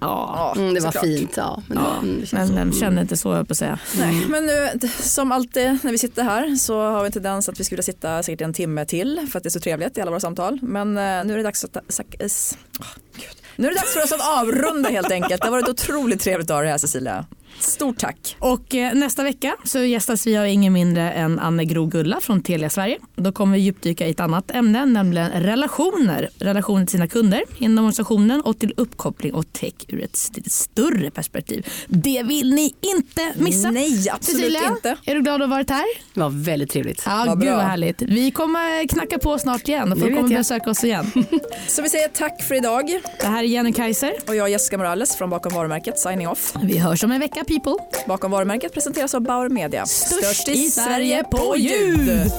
Ja. 0.00 0.54
Mm, 0.56 0.74
det 0.74 0.80
var 0.80 0.90
fint. 0.92 1.36
Ja, 1.36 1.62
men, 1.68 1.78
ja. 1.78 1.98
mm, 2.02 2.24
Men 2.32 2.54
vem 2.54 2.72
känner 2.72 3.02
inte 3.02 3.16
så, 3.16 3.32
jag 3.34 3.48
på 3.48 3.52
att 3.52 3.58
säga. 3.58 3.78
Nej, 3.98 4.26
men 4.28 4.46
nu, 4.46 4.88
som 5.00 5.32
alltid 5.32 5.78
när 5.82 5.90
vi 5.92 5.98
sitter 5.98 6.22
här 6.24 6.56
så 6.56 6.80
har 6.80 7.00
vi 7.00 7.06
en 7.06 7.12
tendens 7.12 7.48
att 7.48 7.60
vi 7.60 7.64
skulle 7.64 7.82
sitta 7.82 8.22
säkert 8.22 8.40
en 8.40 8.52
timme 8.52 8.84
till 8.84 9.26
för 9.32 9.38
att 9.38 9.42
det 9.42 9.48
är 9.48 9.50
så 9.50 9.60
trevligt 9.60 9.98
i 9.98 10.00
alla 10.00 10.10
våra 10.10 10.20
samtal. 10.20 10.58
Men 10.62 10.88
eh, 10.88 11.02
nu 11.24 11.32
är 11.32 11.36
det 11.36 11.42
dags 11.42 11.64
att, 11.64 11.76
sak- 11.88 12.16
Gud. 12.18 13.36
nu 13.56 13.66
är 13.66 13.70
det 13.70 13.76
dags 13.76 13.94
för 13.94 14.02
oss 14.02 14.12
att 14.12 14.38
avrunda 14.42 14.88
helt 14.88 15.10
enkelt. 15.10 15.40
Det 15.42 15.46
har 15.46 15.52
varit 15.52 15.68
otroligt 15.68 16.20
trevligt 16.20 16.50
att 16.50 16.54
ha 16.56 16.62
dig 16.62 16.70
här 16.70 16.78
Cecilia. 16.78 17.26
Stort 17.58 17.98
tack. 17.98 18.36
Och 18.38 18.74
eh, 18.74 18.94
nästa 18.94 19.22
vecka 19.22 19.56
så 19.64 19.78
gästas 19.78 20.26
vi 20.26 20.36
av 20.36 20.46
ingen 20.46 20.72
mindre 20.72 21.10
än 21.12 21.38
Anne 21.38 21.64
Gro 21.64 21.86
Gulla 21.86 22.18
från 22.20 22.42
Telia 22.42 22.70
Sverige. 22.70 22.98
Då 23.16 23.32
kommer 23.32 23.52
vi 23.56 23.62
djupdyka 23.62 24.06
i 24.06 24.10
ett 24.10 24.20
annat 24.20 24.50
ämne, 24.50 24.86
nämligen 24.86 25.30
relationer. 25.30 26.28
Relationer 26.38 26.86
till 26.86 26.92
sina 26.92 27.08
kunder 27.08 27.42
inom 27.58 27.84
organisationen 27.84 28.40
och 28.40 28.58
till 28.58 28.74
uppkoppling 28.76 29.34
och 29.34 29.52
tech 29.52 29.72
ur 29.88 30.02
ett 30.04 30.30
lite 30.36 30.50
större 30.50 31.10
perspektiv. 31.10 31.66
Det 31.88 32.22
vill 32.22 32.54
ni 32.54 32.74
inte 32.80 33.32
missa. 33.36 33.70
Nej, 33.70 34.08
absolut 34.12 34.40
Cecilia, 34.40 34.68
inte. 34.68 34.96
är 35.04 35.14
du 35.14 35.22
glad 35.22 35.34
att 35.42 35.48
ha 35.48 35.56
varit 35.56 35.70
här? 35.70 35.84
Det 36.14 36.20
var 36.20 36.30
väldigt 36.30 36.70
trevligt. 36.70 37.02
Ja, 37.06 37.24
Vad 37.26 37.40
gud 37.40 37.48
bra. 37.48 37.56
vad 37.56 37.64
härligt. 37.64 38.02
Vi 38.02 38.30
kommer 38.30 38.88
knacka 38.88 39.18
på 39.18 39.38
snart 39.38 39.68
igen 39.68 39.92
och 39.92 39.98
folk 39.98 40.16
kommer 40.16 40.30
jag. 40.30 40.40
besöka 40.40 40.70
oss 40.70 40.84
igen. 40.84 41.12
Så 41.68 41.82
vi 41.82 41.88
säger 41.88 42.08
tack 42.08 42.42
för 42.42 42.54
idag 42.54 43.00
Det 43.20 43.26
här 43.26 43.38
är 43.42 43.46
Jenny 43.46 43.72
Kaiser. 43.72 44.12
och 44.28 44.36
jag 44.36 44.50
Jessica 44.50 44.78
Morales 44.78 45.16
från 45.16 45.30
Bakom 45.30 45.52
varumärket 45.54 45.98
signing 45.98 46.28
off. 46.28 46.54
Vi 46.62 46.78
hörs 46.78 47.04
om 47.04 47.12
en 47.12 47.20
vecka 47.20 47.43
people. 47.44 47.78
Bakom 48.08 48.30
varumärket 48.30 48.72
presenteras 48.72 49.14
av 49.14 49.22
Bauer 49.22 49.48
Media. 49.48 49.86
Störst 49.86 50.48
i 50.48 50.70
Sverige 50.70 51.24
på 51.24 51.56
ljud. 51.56 52.32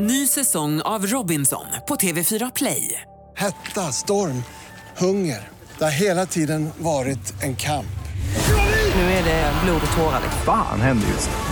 Ny 0.00 0.26
säsong 0.26 0.80
av 0.80 1.06
Robinson 1.06 1.64
på 1.88 1.94
TV4 1.94 2.52
Play. 2.54 3.00
Hetta, 3.36 3.92
storm, 3.92 4.42
hunger. 4.96 5.48
Det 5.78 5.84
har 5.84 5.90
hela 5.90 6.26
tiden 6.26 6.70
varit 6.78 7.42
en 7.42 7.56
kamp. 7.56 7.86
Nu 8.94 9.02
är 9.02 9.24
det 9.24 9.52
blod 9.64 9.80
och 9.90 9.96
tårar. 9.96 10.20
Fan 10.44 10.80
händer 10.80 11.08
just 11.08 11.30
nu. 11.30 11.51